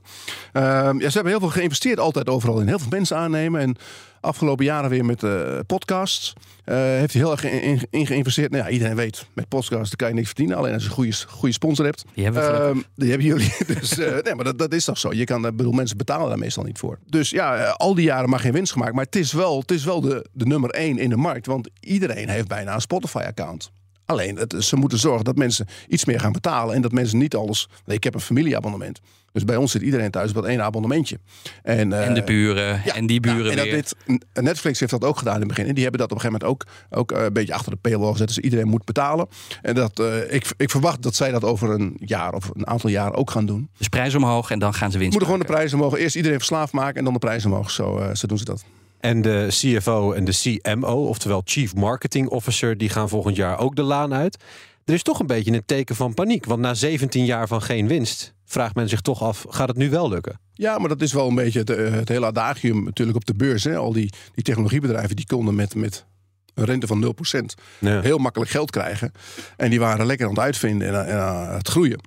Ehm, 0.53 0.99
ja, 0.99 1.09
ze 1.09 1.13
hebben 1.13 1.31
heel 1.31 1.39
veel 1.39 1.49
geïnvesteerd, 1.49 1.99
altijd 1.99 2.29
overal 2.29 2.59
in. 2.59 2.67
Heel 2.67 2.79
veel 2.79 2.87
mensen 2.89 3.17
aannemen. 3.17 3.61
En 3.61 3.75
afgelopen 4.21 4.65
jaren 4.65 4.89
weer 4.89 5.05
met 5.05 5.23
eh, 5.23 5.59
podcasts. 5.67 6.33
eh, 6.63 6.75
heeft 6.75 7.13
hij 7.13 7.21
heel 7.21 7.31
erg 7.31 7.43
in, 7.43 7.61
in, 7.61 7.81
in 7.89 8.05
geïnvesteerd. 8.05 8.51
Nou 8.51 8.63
ja, 8.63 8.69
iedereen 8.69 8.95
weet, 8.95 9.25
met 9.33 9.47
podcasts 9.47 9.95
kan 9.95 10.07
je 10.07 10.13
niks 10.13 10.27
verdienen. 10.27 10.57
Alleen 10.57 10.73
als 10.73 10.83
je 10.83 10.89
een 10.89 10.95
goede, 10.95 11.15
goede 11.27 11.53
sponsor 11.53 11.85
hebt. 11.85 12.05
Die 12.13 12.23
hebben. 12.23 12.61
Ehm, 12.61 12.77
die 12.95 13.09
hebben 13.09 13.27
jullie. 13.27 13.53
Dus, 13.79 13.97
eh, 13.97 14.17
nee, 14.23 14.35
maar 14.35 14.45
dat, 14.45 14.57
dat 14.57 14.73
is 14.73 14.85
toch 14.85 14.97
zo. 14.97 15.13
Je 15.13 15.23
kan, 15.23 15.41
bedoel, 15.41 15.71
mensen 15.71 15.97
betalen 15.97 16.29
daar 16.29 16.37
meestal 16.37 16.63
niet 16.63 16.77
voor. 16.77 16.99
Dus 17.05 17.29
ja, 17.29 17.69
al 17.69 17.95
die 17.95 18.05
jaren 18.05 18.29
maar 18.29 18.39
geen 18.39 18.51
winst 18.53 18.71
gemaakt. 18.71 18.93
Maar 18.93 19.05
het 19.05 19.15
is 19.15 19.33
wel, 19.33 19.59
het 19.59 19.71
is 19.71 19.83
wel 19.83 20.01
de, 20.01 20.25
de 20.31 20.45
nummer 20.45 20.69
één 20.69 20.97
in 20.97 21.09
de 21.09 21.17
markt. 21.17 21.45
Want 21.45 21.69
iedereen 21.79 22.29
heeft 22.29 22.47
bijna 22.47 22.73
een 22.73 22.81
Spotify-account. 22.81 23.71
Alleen, 24.07 24.35
het, 24.35 24.55
ze 24.59 24.75
moeten 24.75 24.97
zorgen 24.97 25.25
dat 25.25 25.35
mensen 25.35 25.67
iets 25.87 26.05
meer 26.05 26.19
gaan 26.19 26.31
betalen. 26.31 26.75
En 26.75 26.81
dat 26.81 26.91
mensen 26.91 27.17
niet 27.17 27.35
alles... 27.35 27.69
Nee, 27.85 27.97
ik 27.97 28.03
heb 28.03 28.13
een 28.13 28.19
familieabonnement. 28.19 28.99
Dus 29.31 29.45
bij 29.45 29.55
ons 29.55 29.71
zit 29.71 29.81
iedereen 29.81 30.11
thuis 30.11 30.33
met 30.33 30.43
één 30.43 30.61
abonnementje. 30.61 31.19
En, 31.63 31.93
eh, 31.93 32.07
En 32.07 32.13
de 32.13 32.23
buren 32.23 32.83
en 32.83 33.07
die 33.07 33.19
buren 33.19 33.51
en 33.51 33.57
dat 33.57 33.65
weer. 33.65 33.75
dit, 33.75 33.95
Netflix 34.33 34.79
heeft 34.79 34.91
dat 34.91 35.03
ook 35.03 35.17
gedaan 35.17 35.33
in 35.33 35.39
het 35.39 35.47
begin. 35.47 35.65
En 35.67 35.73
die 35.73 35.83
hebben 35.83 36.01
dat 36.01 36.11
op 36.11 36.17
een 36.17 36.23
gegeven 36.23 36.47
moment 36.47 36.67
ook, 36.89 36.99
ook 36.99 37.11
eh, 37.11 37.23
een 37.23 37.33
beetje 37.33 37.53
achter 37.53 37.71
de 37.71 37.77
paywall 37.81 38.11
gezet. 38.11 38.27
Dus 38.27 38.37
iedereen 38.37 38.67
moet 38.67 38.85
betalen. 38.85 39.27
En 39.61 39.75
dat, 39.75 39.99
eh, 39.99 40.33
ik, 40.33 40.51
ik 40.57 40.69
verwacht 40.69 41.01
dat 41.01 41.15
zij 41.15 41.31
dat 41.31 41.43
over 41.43 41.69
een 41.69 41.97
jaar 41.99 42.33
of 42.33 42.49
een 42.53 42.67
aantal 42.67 42.89
jaar 42.89 43.13
ook 43.13 43.31
gaan 43.31 43.45
doen. 43.45 43.69
Dus 43.77 43.87
prijs 43.87 44.15
omhoog 44.15 44.51
en 44.51 44.59
dan 44.59 44.73
gaan 44.73 44.91
ze 44.91 44.97
winst 44.97 45.11
moeten 45.11 45.31
gewoon 45.31 45.47
de 45.47 45.53
prijzen 45.53 45.77
omhoog. 45.77 45.97
Eerst 45.97 46.15
iedereen 46.15 46.37
verslaafd 46.37 46.73
maken 46.73 46.95
en 46.95 47.03
dan 47.03 47.13
de 47.13 47.19
prijzen 47.19 47.51
omhoog. 47.51 47.71
Zo, 47.71 47.97
eh, 47.97 48.15
zo 48.15 48.27
doen 48.27 48.37
ze 48.37 48.45
dat. 48.45 48.63
En 48.99 49.21
de 49.21 49.45
CFO 49.49 50.11
en 50.11 50.25
de 50.25 50.59
CMO, 50.61 51.05
oftewel 51.07 51.41
Chief 51.45 51.75
Marketing 51.75 52.27
Officer, 52.29 52.77
die 52.77 52.89
gaan 52.89 53.09
volgend 53.09 53.35
jaar 53.35 53.59
ook 53.59 53.75
de 53.75 53.81
laan 53.81 54.13
uit. 54.13 54.37
Er 54.85 54.93
is 54.93 55.03
toch 55.03 55.19
een 55.19 55.27
beetje 55.27 55.51
een 55.53 55.65
teken 55.65 55.95
van 55.95 56.13
paniek. 56.13 56.45
Want 56.45 56.61
na 56.61 56.73
17 56.73 57.25
jaar 57.25 57.47
van 57.47 57.61
geen 57.61 57.87
winst 57.87 58.33
vraagt 58.45 58.75
men 58.75 58.89
zich 58.89 59.01
toch 59.01 59.21
af: 59.23 59.45
gaat 59.49 59.67
het 59.67 59.77
nu 59.77 59.89
wel 59.89 60.09
lukken? 60.09 60.39
Ja, 60.53 60.77
maar 60.77 60.89
dat 60.89 61.01
is 61.01 61.13
wel 61.13 61.27
een 61.27 61.35
beetje 61.35 61.59
het, 61.59 61.69
eh, 61.69 61.91
het 61.91 62.09
hele 62.09 62.25
adagium 62.25 62.83
natuurlijk 62.83 63.17
op 63.17 63.25
de 63.25 63.33
beurs. 63.35 63.63
Hè. 63.63 63.75
Al 63.77 63.93
die, 63.93 64.11
die 64.33 64.43
technologiebedrijven 64.43 65.15
die 65.15 65.25
konden 65.25 65.55
met, 65.55 65.75
met 65.75 66.05
een 66.53 66.65
rente 66.65 66.87
van 66.87 66.99
0% 66.99 67.53
Ja. 67.79 68.01
heel 68.01 68.17
makkelijk 68.17 68.51
geld 68.51 68.71
krijgen. 68.71 69.11
En 69.57 69.69
die 69.69 69.79
waren 69.79 70.05
lekker 70.05 70.25
aan 70.27 70.33
het 70.33 70.41
uitvinden 70.43 70.87
en, 70.87 70.95
aan- 70.97 71.05
en 71.05 71.19
aan 71.19 71.55
het 71.55 71.67
groeien. 71.67 71.99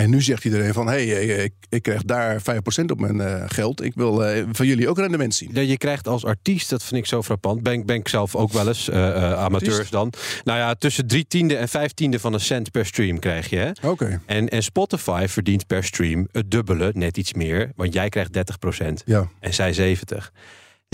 En 0.00 0.10
nu 0.10 0.22
zegt 0.22 0.44
iedereen 0.44 0.72
van, 0.72 0.86
hé, 0.86 1.06
hey, 1.08 1.44
ik, 1.44 1.52
ik 1.68 1.82
krijg 1.82 2.02
daar 2.02 2.40
5% 2.40 2.84
op 2.86 3.00
mijn 3.00 3.20
eh, 3.20 3.44
geld. 3.46 3.82
Ik 3.82 3.92
wil 3.94 4.24
eh, 4.24 4.44
van 4.52 4.66
jullie 4.66 4.88
ook 4.88 4.98
rendement 4.98 5.34
zien. 5.34 5.50
Ja, 5.52 5.60
je 5.60 5.76
krijgt 5.76 6.08
als 6.08 6.24
artiest, 6.24 6.70
dat 6.70 6.82
vind 6.82 7.00
ik 7.00 7.06
zo 7.06 7.22
frappant. 7.22 7.62
Ben, 7.62 7.86
ben 7.86 7.96
ik 7.96 8.08
zelf 8.08 8.36
ook 8.36 8.52
wel 8.52 8.68
eens, 8.68 8.88
eh, 8.88 9.08
eh, 9.16 9.32
amateurs 9.32 9.90
dan. 9.90 10.12
Nou 10.44 10.58
ja, 10.58 10.74
tussen 10.74 11.06
drie 11.06 11.26
tiende 11.26 11.56
en 11.56 11.68
vijf 11.68 11.92
tiende 11.92 12.18
van 12.18 12.32
een 12.32 12.40
cent 12.40 12.70
per 12.70 12.86
stream 12.86 13.18
krijg 13.18 13.50
je. 13.50 13.72
Oké. 13.82 14.20
En, 14.26 14.48
en 14.48 14.62
Spotify 14.62 15.26
verdient 15.28 15.66
per 15.66 15.84
stream 15.84 16.28
het 16.32 16.50
dubbele, 16.50 16.90
net 16.94 17.16
iets 17.16 17.34
meer. 17.34 17.72
Want 17.76 17.92
jij 17.92 18.08
krijgt 18.08 18.32
30% 18.32 19.02
Ja. 19.04 19.28
en 19.40 19.54
zij 19.54 19.72
70%. 19.72 20.30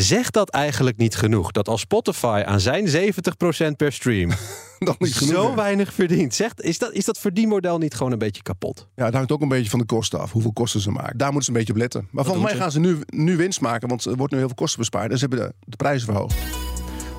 Zegt 0.03 0.33
dat 0.33 0.51
eigenlijk 0.51 0.97
niet 0.97 1.17
genoeg? 1.17 1.51
Dat 1.51 1.69
als 1.69 1.81
Spotify 1.81 2.43
aan 2.47 2.61
zijn 2.61 2.87
70% 2.87 3.77
per 3.77 3.93
stream 3.93 4.31
Dan 4.79 4.95
niet 4.99 5.15
genoeg, 5.15 5.35
zo 5.35 5.49
hè? 5.49 5.55
weinig 5.55 5.93
verdient. 5.93 6.35
Zegt, 6.35 6.63
is, 6.63 6.79
dat, 6.79 6.93
is 6.93 7.05
dat 7.05 7.19
verdienmodel 7.19 7.79
niet 7.79 7.95
gewoon 7.95 8.13
een 8.13 8.19
beetje 8.19 8.43
kapot? 8.43 8.89
Ja, 8.95 9.05
het 9.05 9.15
hangt 9.15 9.33
ook 9.33 9.41
een 9.41 9.49
beetje 9.49 9.71
van 9.71 9.79
de 9.79 9.85
kosten 9.85 10.21
af. 10.21 10.33
Hoeveel 10.33 10.53
kosten 10.53 10.81
ze 10.81 10.91
maken. 10.91 11.19
Daar 11.19 11.33
moeten 11.33 11.45
ze 11.45 11.51
een 11.51 11.57
beetje 11.57 11.73
op 11.73 11.79
letten. 11.79 12.09
Maar 12.11 12.25
volgens 12.25 12.45
mij 12.45 12.57
gaan 12.57 12.71
ze 12.71 12.81
nu, 12.81 12.99
nu 13.07 13.37
winst 13.37 13.61
maken. 13.61 13.89
Want 13.89 14.05
er 14.05 14.17
wordt 14.17 14.33
nu 14.33 14.39
heel 14.39 14.47
veel 14.47 14.57
kosten 14.57 14.79
bespaard. 14.79 15.11
En 15.11 15.19
ze 15.19 15.27
hebben 15.29 15.47
de, 15.47 15.55
de 15.67 15.77
prijzen 15.77 16.07
verhoogd. 16.07 16.35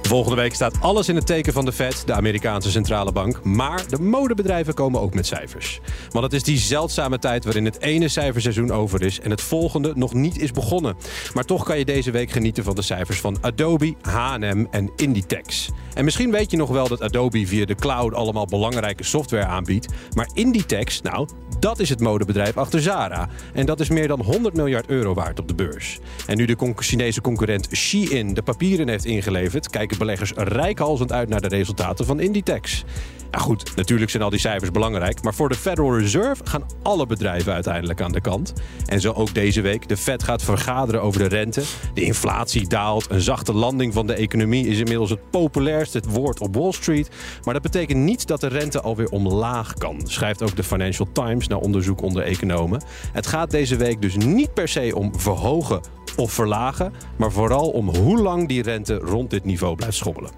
Volgende 0.08 0.42
week 0.42 0.54
staat 0.54 0.82
alles 0.82 1.10
in 1.10 1.16
het 1.16 1.26
teken 1.26 1.54
van 1.54 1.66
de 1.66 1.72
Fed, 1.72 2.04
de 2.06 2.14
Amerikaanse 2.14 2.72
centrale 2.72 3.12
bank. 3.12 3.44
Maar 3.44 3.88
de 3.88 4.00
modebedrijven 4.00 4.74
komen 4.74 5.02
ook 5.02 5.14
met 5.14 5.26
cijfers. 5.26 5.80
Want 6.10 6.24
het 6.24 6.34
is 6.34 6.44
die 6.44 6.58
zeldzame 6.58 7.20
tijd 7.20 7.44
waarin 7.44 7.66
het 7.66 7.82
ene 7.82 8.08
cijferseizoen 8.08 8.72
over 8.72 9.02
is 9.02 9.20
en 9.20 9.30
het 9.30 9.42
volgende 9.42 9.92
nog 9.96 10.14
niet 10.14 10.40
is 10.40 10.52
begonnen. 10.52 10.96
Maar 11.34 11.44
toch 11.44 11.64
kan 11.64 11.78
je 11.78 11.86
deze 11.86 12.12
week 12.12 12.32
genieten 12.32 12.64
van 12.64 12.76
de 12.76 12.82
cijfers 12.82 13.20
van 13.20 13.38
Adobe, 13.42 13.96
H&M 14.02 14.66
en 14.72 14.92
Inditex. 14.96 15.70
En 15.94 16.04
misschien 16.04 16.32
weet 16.32 16.52
je 16.52 16.58
nog 16.58 16.70
wel 16.70 16.88
dat 16.88 17.02
Adobe 17.02 17.48
via 17.48 17.66
de 17.66 17.76
cloud 17.76 18.14
allemaal 18.14 18.46
belangrijke 18.46 19.04
software 19.04 19.46
aanbiedt. 19.46 19.94
Maar 20.14 20.30
Inditex, 20.34 21.02
nou, 21.02 21.28
Dat 21.60 21.80
is 21.80 21.90
het 21.90 22.00
modebedrijf 22.00 22.58
achter 22.58 22.82
Zara. 22.82 23.30
En 23.54 23.66
dat 23.66 23.80
is 23.80 23.90
meer 23.90 24.08
dan 24.08 24.22
100 24.22 24.56
miljard 24.56 24.88
euro 24.88 25.14
waard 25.14 25.40
op 25.40 25.48
de 25.48 25.56
beurs. 25.56 26.00
En 26.26 26.38
nu 26.38 26.46
de 26.46 26.74
Chinese 26.76 27.22
concurrent 27.22 27.68
Shein 27.76 28.34
de 28.34 28.42
papieren 28.42 28.88
heeft 28.88 29.06
ingeleverd... 29.06 29.70
kijken 29.70 29.98
beleggers 29.98 30.32
rijkhalsend 30.36 31.12
uit 31.12 31.30
naar 31.30 31.42
de 31.42 31.48
resultaten 31.48 32.06
van 32.06 32.20
Inditex. 32.20 32.84
Ja 33.32 33.40
goed, 33.40 33.76
natuurlijk 33.76 34.12
zijn 34.12 34.24
al 34.24 34.30
die 34.30 34.40
cijfers 34.40 34.72
belangrijk... 34.72 35.22
maar 35.22 35.34
voor 35.34 35.50
de 35.50 35.56
Federal 35.56 35.98
Reserve 35.98 36.46
gaan 36.46 36.66
alle 36.82 37.06
bedrijven 37.06 37.54
uiteindelijk 37.54 38.02
aan 38.02 38.12
de 38.12 38.22
kant. 38.22 38.54
En 38.86 39.02
zo 39.02 39.12
ook 39.12 39.34
deze 39.34 39.62
week. 39.62 39.88
De 39.88 39.98
Fed 39.98 40.24
gaat 40.24 40.44
vergaderen 40.44 41.02
over 41.02 41.20
de 41.20 41.28
rente. 41.28 41.64
De 41.94 42.02
inflatie 42.02 42.68
daalt. 42.68 43.10
Een 43.10 43.22
zachte 43.22 43.54
landing 43.54 43.94
van 43.94 44.08
de 44.08 44.14
economie 44.14 44.68
is 44.68 44.80
inmiddels 44.80 45.10
het 45.10 45.30
populairste 45.30 46.02
woord 46.10 46.40
op 46.40 46.56
Wall 46.56 46.72
Street. 46.72 47.10
Maar 47.44 47.54
dat 47.54 47.64
betekent 47.64 48.00
niet 48.00 48.28
dat 48.28 48.42
de 48.42 48.48
rente 48.48 48.82
alweer 48.82 49.10
omlaag 49.10 49.74
kan, 49.74 50.02
schrijft 50.04 50.44
ook 50.44 50.56
de 50.56 50.64
Financial 50.64 51.08
Times 51.12 51.47
na 51.48 51.56
onderzoek 51.56 52.02
onder 52.02 52.24
economen. 52.24 52.84
Het 53.12 53.28
gaat 53.28 53.52
deze 53.52 53.76
week 53.76 54.02
dus 54.02 54.16
niet 54.16 54.54
per 54.54 54.68
se 54.68 54.92
om 54.96 55.20
verhogen 55.20 55.82
of 56.16 56.32
verlagen, 56.32 56.94
maar 57.18 57.32
vooral 57.32 57.70
om 57.70 57.96
hoe 57.96 58.18
lang 58.18 58.48
die 58.48 58.62
rente 58.62 58.96
rond 58.96 59.30
dit 59.30 59.44
niveau 59.44 59.76
blijft 59.76 59.98
schommelen. 59.98 60.32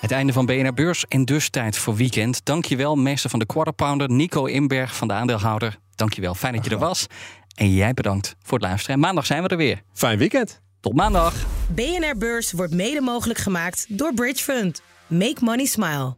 Het 0.00 0.10
einde 0.10 0.32
van 0.32 0.46
BNR 0.46 0.74
Beurs 0.74 1.04
en 1.08 1.24
dus 1.24 1.50
tijd 1.50 1.76
voor 1.76 1.96
weekend. 1.96 2.44
Dankjewel, 2.44 2.96
meester 2.96 3.30
van 3.30 3.38
de 3.38 3.46
Quarter 3.46 3.72
Pounder, 3.72 4.10
Nico 4.10 4.44
Inberg 4.44 4.96
van 4.96 5.08
de 5.08 5.14
aandeelhouder. 5.14 5.78
Dankjewel, 5.94 6.34
fijn 6.34 6.54
dat 6.54 6.64
je 6.64 6.70
er 6.70 6.78
was. 6.78 7.06
En 7.54 7.74
jij 7.74 7.94
bedankt 7.94 8.34
voor 8.42 8.58
het 8.58 8.66
luisteren. 8.66 8.94
En 8.94 9.00
maandag 9.00 9.26
zijn 9.26 9.42
we 9.42 9.48
er 9.48 9.56
weer. 9.56 9.82
Fijn 9.92 10.18
weekend. 10.18 10.60
Tot 10.80 10.94
maandag. 10.94 11.34
BNR 11.74 12.18
Beurs 12.18 12.52
wordt 12.52 12.74
mede 12.74 13.00
mogelijk 13.00 13.38
gemaakt 13.38 13.86
door 13.88 14.14
Bridge 14.14 14.42
Fund. 14.44 14.82
Make 15.06 15.36
money 15.40 15.64
smile. 15.64 16.17